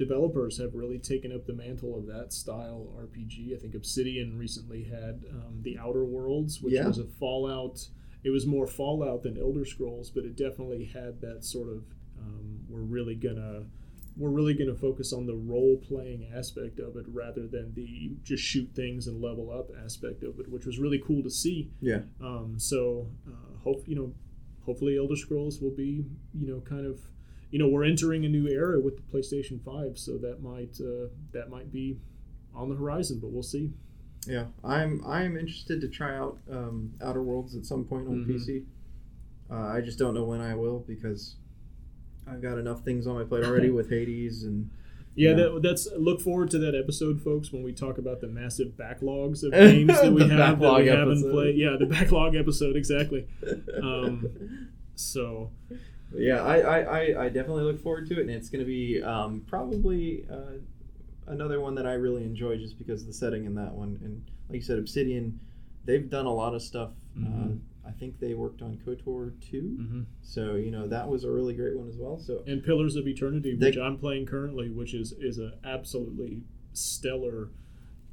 developers 0.00 0.58
have 0.58 0.74
really 0.74 0.98
taken 0.98 1.32
up 1.32 1.46
the 1.46 1.52
mantle 1.52 1.96
of 1.96 2.06
that 2.06 2.32
style 2.32 2.88
RPG. 2.98 3.54
I 3.54 3.58
think 3.60 3.74
Obsidian 3.76 4.36
recently 4.36 4.82
had 4.84 5.24
um, 5.30 5.60
the 5.62 5.78
Outer 5.78 6.04
Worlds, 6.04 6.60
which 6.60 6.74
Yeah. 6.74 6.88
was 6.88 6.98
a 6.98 7.04
Fallout. 7.04 7.86
It 8.24 8.30
was 8.30 8.46
more 8.46 8.66
Fallout 8.66 9.22
than 9.22 9.38
Elder 9.38 9.64
Scrolls, 9.64 10.10
but 10.10 10.24
it 10.24 10.34
definitely 10.36 10.86
had 10.86 11.20
that 11.20 11.44
sort 11.44 11.68
of 11.68 11.84
um, 12.18 12.60
we're 12.68 12.80
really 12.82 13.14
gonna 13.14 13.64
we're 14.16 14.28
really 14.30 14.52
going 14.54 14.68
to 14.68 14.74
focus 14.74 15.12
on 15.12 15.24
the 15.24 15.34
role 15.34 15.76
playing 15.88 16.26
aspect 16.34 16.80
of 16.80 16.96
it 16.96 17.06
rather 17.08 17.46
than 17.46 17.72
the 17.74 18.10
just 18.24 18.42
shoot 18.42 18.68
things 18.74 19.06
and 19.06 19.22
level 19.22 19.50
up 19.50 19.70
aspect 19.84 20.22
of 20.24 20.38
it, 20.40 20.48
which 20.50 20.66
was 20.66 20.78
really 20.78 20.98
cool 20.98 21.22
to 21.22 21.30
see. 21.30 21.70
yeah. 21.80 22.00
Um, 22.20 22.54
so, 22.58 23.06
uh, 23.26 23.56
hope 23.62 23.84
you 23.86 23.94
know, 23.94 24.12
hopefully, 24.66 24.98
Elder 24.98 25.16
Scrolls 25.16 25.60
will 25.62 25.70
be 25.70 26.04
you 26.34 26.46
know 26.48 26.60
kind 26.60 26.84
of 26.86 27.00
you 27.50 27.58
know 27.58 27.68
we're 27.68 27.84
entering 27.84 28.24
a 28.24 28.28
new 28.28 28.46
era 28.48 28.80
with 28.80 28.96
the 28.96 29.02
PlayStation 29.18 29.62
Five, 29.64 29.98
so 29.98 30.18
that 30.18 30.42
might 30.42 30.78
uh, 30.80 31.08
that 31.32 31.50
might 31.50 31.72
be 31.72 31.98
on 32.54 32.68
the 32.68 32.74
horizon, 32.76 33.18
but 33.20 33.30
we'll 33.30 33.42
see. 33.42 33.70
Yeah, 34.26 34.46
I'm 34.62 35.02
I'm 35.06 35.36
interested 35.36 35.80
to 35.80 35.88
try 35.88 36.16
out 36.16 36.38
um, 36.50 36.92
Outer 37.02 37.22
Worlds 37.22 37.54
at 37.56 37.64
some 37.66 37.84
point 37.84 38.06
on 38.08 38.24
Mhm. 38.24 38.28
PC. 38.34 38.64
Uh, 39.50 39.54
I 39.76 39.80
just 39.80 39.98
don't 39.98 40.14
know 40.14 40.24
when 40.24 40.40
I 40.40 40.54
will 40.54 40.80
because 40.86 41.36
I've 42.26 42.40
got 42.42 42.58
enough 42.58 42.84
things 42.84 43.06
on 43.06 43.14
my 43.16 43.24
plate 43.24 43.44
already 43.48 43.70
with 43.70 43.88
Hades 43.90 44.44
and 44.44 44.70
Yeah, 45.16 45.30
Yeah. 45.30 45.36
That, 45.36 45.62
that's 45.62 45.88
look 45.96 46.20
forward 46.20 46.50
to 46.50 46.58
that 46.58 46.74
episode, 46.76 47.20
folks, 47.20 47.50
when 47.52 47.62
we 47.64 47.72
talk 47.72 47.98
about 47.98 48.20
the 48.20 48.28
massive 48.28 48.76
backlogs 48.76 49.42
of 49.42 49.52
games 49.72 49.88
that 50.00 50.12
we 50.12 50.20
have 50.28 50.60
that 50.60 50.80
we 50.80 50.86
haven't 50.86 51.10
episode. 51.18 51.32
played. 51.32 51.56
Yeah, 51.56 51.76
the 51.80 51.86
backlog 51.86 52.36
episode 52.36 52.76
exactly. 52.76 53.26
Um, 53.82 54.68
So 54.94 55.50
yeah, 56.14 56.42
I, 56.42 56.58
I, 56.58 56.78
I, 56.80 57.24
I 57.24 57.28
definitely 57.28 57.64
look 57.64 57.82
forward 57.82 58.06
to 58.08 58.14
it, 58.18 58.22
and 58.22 58.30
it's 58.30 58.48
going 58.48 58.60
to 58.60 58.66
be 58.66 59.02
um, 59.02 59.42
probably 59.46 60.24
uh, 60.30 60.58
another 61.26 61.60
one 61.60 61.74
that 61.76 61.86
I 61.86 61.92
really 61.94 62.24
enjoy 62.24 62.56
just 62.56 62.78
because 62.78 63.02
of 63.02 63.06
the 63.06 63.12
setting 63.14 63.44
in 63.44 63.54
that 63.56 63.72
one. 63.72 63.98
And 64.02 64.22
like 64.48 64.56
you 64.56 64.62
said, 64.62 64.78
Obsidian, 64.78 65.38
they've 65.84 66.08
done 66.08 66.26
a 66.26 66.32
lot 66.32 66.54
of 66.54 66.62
stuff. 66.62 66.90
Mhm. 67.18 67.52
Uh, 67.52 67.56
I 67.88 67.92
think 67.92 68.20
they 68.20 68.34
worked 68.34 68.62
on 68.62 68.78
KOTOR 68.86 69.32
2, 69.50 69.62
mhm. 69.62 70.04
so 70.22 70.54
you 70.54 70.70
know 70.70 70.86
that 70.86 71.08
was 71.08 71.24
a 71.24 71.30
really 71.30 71.54
great 71.54 71.76
one 71.76 71.88
as 71.88 71.96
well. 71.96 72.18
So 72.18 72.42
and 72.46 72.62
Pillars 72.62 72.94
of 72.94 73.08
Eternity, 73.08 73.56
They- 73.56 73.66
which 73.68 73.78
I'm 73.78 73.96
playing 73.98 74.26
currently, 74.26 74.70
which 74.70 74.94
is 74.94 75.12
is 75.18 75.38
a 75.38 75.54
absolutely 75.64 76.42
stellar, 76.72 77.48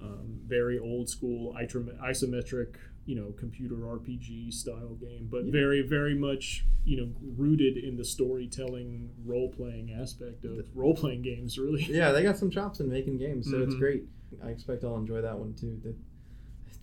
um, 0.02 0.40
very 0.48 0.80
old 0.80 1.10
school 1.10 1.54
itrom- 1.62 1.96
isometric, 2.00 2.76
you 3.08 3.16
know, 3.16 3.32
computer 3.40 3.76
RPG 3.78 4.52
style 4.54 4.96
game, 5.00 5.28
but 5.32 5.46
Yeah. 5.46 5.52
very 5.52 5.82
very 5.82 6.14
much 6.14 6.66
you 6.86 6.98
know 6.98 7.10
rooted 7.36 7.78
in 7.78 7.98
the 7.98 8.06
storytelling 8.06 9.10
role 9.26 9.50
playing 9.50 9.92
aspect 9.92 10.46
of 10.46 10.66
role 10.76 10.94
playing 10.96 11.22
games. 11.24 11.58
Really, 11.58 11.84
yeah, 11.90 12.12
they 12.12 12.22
got 12.22 12.38
some 12.38 12.52
chops 12.52 12.80
in 12.80 12.88
making 12.90 13.18
games, 13.18 13.50
so 13.50 13.62
it's 13.64 13.74
Mhm. 13.76 13.80
great. 13.80 14.04
I 14.44 14.50
expect 14.50 14.84
I'll 14.84 14.98
enjoy 14.98 15.22
that 15.22 15.40
one 15.40 15.54
too. 15.56 15.80
The- 15.84 15.96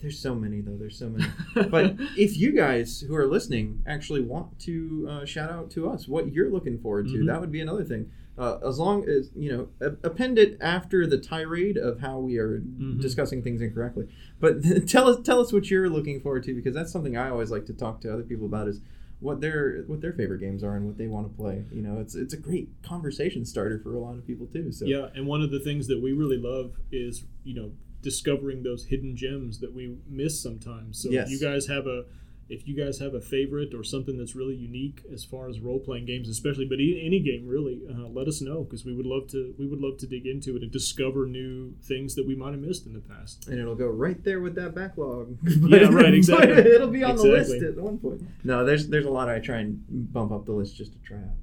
There's 0.01 0.19
so 0.19 0.35
many 0.35 0.61
though. 0.61 0.77
There's 0.77 0.97
so 0.97 1.09
many. 1.09 1.25
but 1.69 1.95
if 2.17 2.37
you 2.37 2.51
guys 2.51 3.01
who 3.01 3.15
are 3.15 3.25
listening 3.25 3.81
actually 3.87 4.21
want 4.21 4.59
to 4.59 5.07
uh, 5.09 5.25
shout 5.25 5.49
out 5.51 5.71
to 5.71 5.89
us 5.89 6.07
what 6.07 6.31
you're 6.33 6.49
looking 6.51 6.77
forward 6.79 7.07
to, 7.07 7.13
Mhm. 7.19 7.25
that 7.27 7.41
would 7.41 7.51
be 7.51 7.61
another 7.61 7.83
thing. 7.83 8.11
Uh, 8.37 8.59
as 8.67 8.77
long 8.77 9.07
as 9.07 9.31
you 9.35 9.49
know, 9.79 9.87
append 10.03 10.37
it 10.37 10.57
after 10.59 11.07
the 11.07 11.17
tirade 11.17 11.77
of 11.77 12.01
how 12.01 12.19
we 12.19 12.37
are 12.37 12.59
Mhm. 12.59 12.99
discussing 13.01 13.41
things 13.41 13.61
incorrectly. 13.61 14.07
But 14.41 14.61
tell 14.87 15.07
us, 15.07 15.21
tell 15.23 15.39
us 15.39 15.53
what 15.53 15.71
you're 15.71 15.89
looking 15.89 16.19
forward 16.19 16.43
to 16.43 16.53
because 16.53 16.73
that's 16.75 16.91
something 16.91 17.15
I 17.15 17.29
always 17.29 17.49
like 17.49 17.65
to 17.67 17.73
talk 17.73 18.01
to 18.01 18.13
other 18.13 18.23
people 18.23 18.45
about 18.45 18.67
is 18.67 18.81
what 19.21 19.39
their 19.39 19.83
what 19.87 20.01
their 20.01 20.11
favorite 20.11 20.39
games 20.41 20.61
are 20.61 20.75
and 20.75 20.85
what 20.85 20.97
they 20.97 21.07
want 21.07 21.31
to 21.31 21.33
play. 21.41 21.63
You 21.71 21.81
know, 21.81 21.99
it's 21.99 22.13
it's 22.15 22.33
a 22.33 22.37
great 22.37 22.67
conversation 22.83 23.45
starter 23.45 23.79
for 23.79 23.93
a 23.95 23.99
lot 23.99 24.17
of 24.17 24.27
people 24.27 24.45
too. 24.47 24.73
So 24.73 24.85
Yeah, 24.85 25.07
and 25.15 25.25
one 25.25 25.41
of 25.41 25.49
the 25.51 25.59
things 25.61 25.87
that 25.87 26.01
we 26.01 26.11
really 26.11 26.37
love 26.37 26.73
is 26.91 27.23
you 27.45 27.55
know 27.55 27.71
discovering 28.05 28.61
those 28.63 28.85
hidden 28.85 29.15
gems 29.17 29.59
that 29.59 29.73
we 29.73 29.97
miss 30.07 30.39
sometimes. 30.39 31.01
So 31.01 31.09
Yes. 31.09 31.25
if 31.27 31.31
you 31.33 31.39
guys 31.45 31.65
have 31.67 31.87
a 31.87 32.05
if 32.47 32.67
you 32.67 32.75
guys 32.75 32.99
have 32.99 33.15
a 33.15 33.19
favorite 33.19 33.73
or 33.73 33.83
something 33.83 34.19
that's 34.19 34.35
really 34.35 34.53
unique 34.55 35.01
as 35.11 35.23
far 35.23 35.49
as 35.49 35.59
role 35.59 35.79
playing 35.79 36.05
games, 36.05 36.29
especially, 36.29 36.65
but 36.65 36.77
any 36.79 37.19
game 37.19 37.47
really, 37.47 37.81
uh, 37.89 38.07
let 38.07 38.27
us 38.27 38.39
know 38.39 38.63
because 38.63 38.85
we 38.85 38.93
would 38.93 39.07
love 39.07 39.27
to 39.29 39.55
we 39.57 39.65
would 39.65 39.79
love 39.81 39.97
to 39.97 40.05
dig 40.05 40.27
into 40.27 40.55
it 40.55 40.61
and 40.61 40.71
discover 40.71 41.25
new 41.25 41.73
things 41.81 42.13
that 42.13 42.27
we 42.27 42.35
might 42.35 42.51
have 42.51 42.59
missed 42.59 42.85
in 42.85 42.93
the 42.93 42.99
past. 42.99 43.47
and 43.47 43.57
it'll 43.59 43.73
go 43.73 43.87
right 43.87 44.23
there 44.23 44.41
with 44.41 44.53
that 44.53 44.75
backlog. 44.75 45.35
Yeah, 45.75 45.89
right, 45.89 46.13
exactly. 46.13 46.71
It'll 46.75 46.87
be 46.99 47.03
on 47.03 47.15
the 47.15 47.23
list 47.23 47.63
at 47.63 47.75
one 47.77 47.97
point. 47.97 48.21
No, 48.43 48.63
there's 48.63 48.87
there's 48.89 49.07
a 49.07 49.15
lot 49.19 49.27
I 49.27 49.39
try 49.39 49.57
and 49.61 49.83
bump 50.13 50.31
up 50.31 50.45
the 50.45 50.51
list 50.53 50.75
just 50.77 50.93
to 50.93 50.99
try 50.99 51.17
out. 51.17 51.37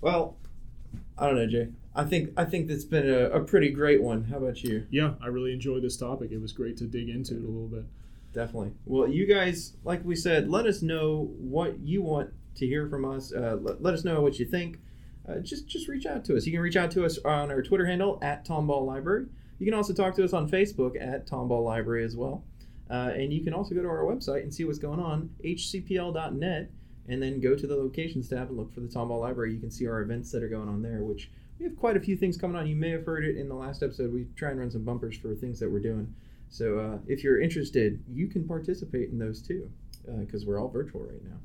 Well, 0.00 0.38
I 1.18 1.26
don't 1.26 1.36
know, 1.36 1.46
Jay. 1.46 1.68
I 1.94 2.04
think 2.04 2.30
I 2.36 2.44
think 2.44 2.68
that's 2.68 2.84
been 2.84 3.08
a, 3.08 3.30
a 3.30 3.40
pretty 3.40 3.70
great 3.70 4.02
one. 4.02 4.24
How 4.24 4.38
about 4.38 4.62
you? 4.64 4.86
Yeah, 4.90 5.14
I 5.22 5.28
really 5.28 5.52
enjoyed 5.52 5.82
this 5.82 5.96
topic. 5.96 6.32
It 6.32 6.40
was 6.40 6.52
great 6.52 6.76
to 6.78 6.84
dig 6.84 7.08
into 7.08 7.34
it 7.34 7.44
a 7.44 7.46
little 7.46 7.68
bit. 7.68 7.84
Definitely. 8.32 8.72
Well, 8.84 9.08
you 9.08 9.26
guys, 9.26 9.74
like 9.84 10.04
we 10.04 10.16
said, 10.16 10.50
let 10.50 10.66
us 10.66 10.82
know 10.82 11.30
what 11.38 11.78
you 11.78 12.02
want 12.02 12.30
to 12.56 12.66
hear 12.66 12.88
from 12.88 13.04
us. 13.04 13.32
Uh, 13.32 13.58
let, 13.60 13.80
let 13.80 13.94
us 13.94 14.04
know 14.04 14.20
what 14.22 14.40
you 14.40 14.44
think. 14.44 14.78
Uh, 15.28 15.38
just 15.38 15.68
just 15.68 15.88
reach 15.88 16.04
out 16.04 16.24
to 16.24 16.36
us. 16.36 16.46
You 16.46 16.52
can 16.52 16.60
reach 16.60 16.76
out 16.76 16.90
to 16.92 17.04
us 17.04 17.18
on 17.24 17.50
our 17.50 17.62
Twitter 17.62 17.86
handle 17.86 18.18
at 18.22 18.44
Tomball 18.44 18.84
Library. 18.84 19.26
You 19.60 19.66
can 19.66 19.74
also 19.74 19.92
talk 19.92 20.14
to 20.16 20.24
us 20.24 20.32
on 20.32 20.50
Facebook 20.50 21.00
at 21.00 21.26
Tomball 21.28 21.64
Library 21.64 22.04
as 22.04 22.16
well. 22.16 22.44
Uh, 22.90 23.12
and 23.14 23.32
you 23.32 23.42
can 23.42 23.54
also 23.54 23.74
go 23.74 23.82
to 23.82 23.88
our 23.88 24.04
website 24.04 24.42
and 24.42 24.52
see 24.52 24.64
what's 24.64 24.78
going 24.78 25.00
on, 25.00 25.30
hcpl.net, 25.42 26.70
and 27.08 27.22
then 27.22 27.40
go 27.40 27.56
to 27.56 27.66
the 27.66 27.74
locations 27.74 28.28
tab 28.28 28.48
and 28.48 28.58
look 28.58 28.74
for 28.74 28.80
the 28.80 28.88
Tomball 28.88 29.20
Library. 29.20 29.54
You 29.54 29.60
can 29.60 29.70
see 29.70 29.86
our 29.86 30.02
events 30.02 30.30
that 30.32 30.42
are 30.42 30.48
going 30.48 30.68
on 30.68 30.82
there, 30.82 31.02
which 31.02 31.30
we 31.64 31.70
have 31.70 31.78
quite 31.78 31.96
a 31.96 32.00
few 32.00 32.14
things 32.14 32.36
coming 32.36 32.56
on. 32.56 32.66
You 32.66 32.76
may 32.76 32.90
have 32.90 33.06
heard 33.06 33.24
it 33.24 33.38
in 33.38 33.48
the 33.48 33.54
last 33.54 33.82
episode. 33.82 34.12
We 34.12 34.26
try 34.36 34.50
and 34.50 34.60
run 34.60 34.70
some 34.70 34.84
bumpers 34.84 35.16
for 35.16 35.34
things 35.34 35.58
that 35.60 35.70
we're 35.70 35.80
doing. 35.80 36.14
So 36.50 36.78
uh, 36.78 36.98
if 37.06 37.24
you're 37.24 37.40
interested, 37.40 38.04
you 38.06 38.26
can 38.26 38.46
participate 38.46 39.08
in 39.08 39.18
those 39.18 39.40
too, 39.40 39.70
because 40.20 40.44
we're 40.44 40.60
all 40.60 40.68
virtual 40.68 41.00
right 41.00 41.24
now. 41.24 41.38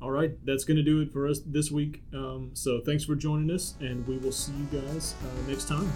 All 0.00 0.12
right, 0.12 0.32
that's 0.46 0.62
going 0.62 0.76
to 0.76 0.82
do 0.84 1.00
it 1.00 1.12
for 1.12 1.26
us 1.26 1.40
this 1.44 1.72
week. 1.72 2.02
Um, 2.14 2.50
so 2.54 2.80
thanks 2.86 3.04
for 3.04 3.16
joining 3.16 3.50
us, 3.50 3.74
and 3.80 4.06
we 4.06 4.16
will 4.18 4.30
see 4.30 4.52
you 4.52 4.80
guys 4.80 5.16
uh, 5.22 5.50
next 5.50 5.66
time. 5.66 5.90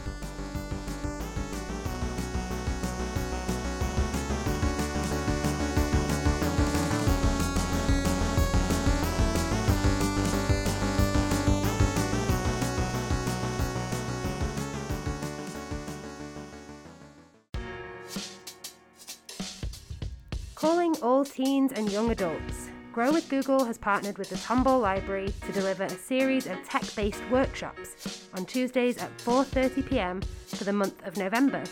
Calling 20.57 20.97
all 21.03 21.23
teens 21.23 21.73
and 21.73 21.93
young 21.93 22.11
adults. 22.11 22.71
Grow 22.91 23.13
with 23.13 23.29
Google 23.29 23.67
has 23.67 23.77
partnered 23.77 24.17
with 24.17 24.31
the 24.31 24.37
Tomball 24.37 24.81
Library 24.81 25.31
to 25.45 25.53
deliver 25.53 25.85
a 25.85 25.91
series 25.91 26.47
of 26.47 26.57
tech-based 26.65 27.21
workshops 27.31 28.27
on 28.33 28.47
Tuesdays 28.47 28.97
at 28.97 29.15
4:30 29.19 29.87
p.m. 29.87 30.23
for 30.47 30.65
the 30.65 30.73
month 30.73 31.07
of 31.07 31.19
November. 31.19 31.63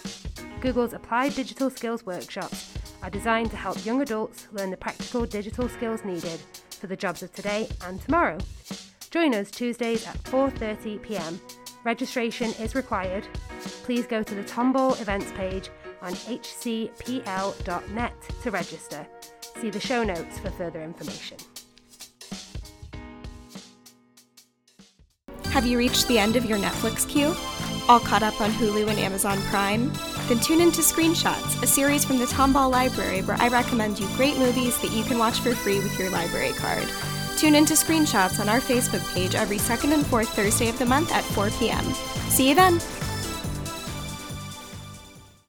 Google's 0.60 0.92
Applied 0.92 1.34
Digital 1.34 1.70
Skills 1.70 2.04
workshops 2.04 2.74
are 3.02 3.08
designed 3.08 3.50
to 3.52 3.56
help 3.56 3.82
young 3.86 4.02
adults 4.02 4.48
learn 4.52 4.70
the 4.70 4.76
practical 4.76 5.24
digital 5.24 5.66
skills 5.66 6.04
needed 6.04 6.38
for 6.68 6.86
the 6.86 6.96
jobs 6.96 7.22
of 7.22 7.32
today 7.32 7.66
and 7.86 8.02
tomorrow. 8.02 8.36
Join 9.10 9.34
us 9.34 9.50
Tuesdays 9.50 10.06
at 10.06 10.22
4:30 10.24 11.00
p.m. 11.00 11.40
Registration 11.84 12.50
is 12.60 12.74
required. 12.74 13.26
Please 13.84 14.06
go 14.06 14.22
to 14.22 14.34
the 14.34 14.44
Tomball 14.44 15.00
events 15.00 15.32
page 15.32 15.70
on 16.04 16.12
hcpl.net 16.12 18.12
to 18.42 18.50
register. 18.50 19.06
See 19.60 19.70
the 19.70 19.80
show 19.80 20.04
notes 20.04 20.38
for 20.38 20.50
further 20.50 20.82
information. 20.82 21.38
Have 25.46 25.66
you 25.66 25.78
reached 25.78 26.08
the 26.08 26.18
end 26.18 26.36
of 26.36 26.44
your 26.44 26.58
Netflix 26.58 27.08
queue? 27.08 27.34
All 27.88 28.00
caught 28.00 28.22
up 28.22 28.40
on 28.40 28.50
Hulu 28.50 28.88
and 28.88 28.98
Amazon 28.98 29.40
Prime? 29.42 29.92
Then 30.28 30.40
tune 30.40 30.60
into 30.60 30.80
Screenshots, 30.80 31.62
a 31.62 31.66
series 31.66 32.04
from 32.04 32.18
the 32.18 32.24
Tomball 32.24 32.70
Library 32.70 33.22
where 33.22 33.36
I 33.38 33.48
recommend 33.48 34.00
you 34.00 34.08
great 34.16 34.36
movies 34.36 34.80
that 34.80 34.90
you 34.90 35.04
can 35.04 35.18
watch 35.18 35.40
for 35.40 35.54
free 35.54 35.78
with 35.78 35.98
your 35.98 36.10
library 36.10 36.52
card. 36.52 36.88
Tune 37.36 37.54
into 37.54 37.74
Screenshots 37.74 38.40
on 38.40 38.48
our 38.48 38.60
Facebook 38.60 39.04
page 39.14 39.34
every 39.34 39.58
second 39.58 39.92
and 39.92 40.06
fourth 40.06 40.28
Thursday 40.30 40.68
of 40.68 40.78
the 40.78 40.86
month 40.86 41.12
at 41.12 41.24
4 41.24 41.50
p.m. 41.50 41.84
See 42.30 42.48
you 42.48 42.54
then! 42.54 42.80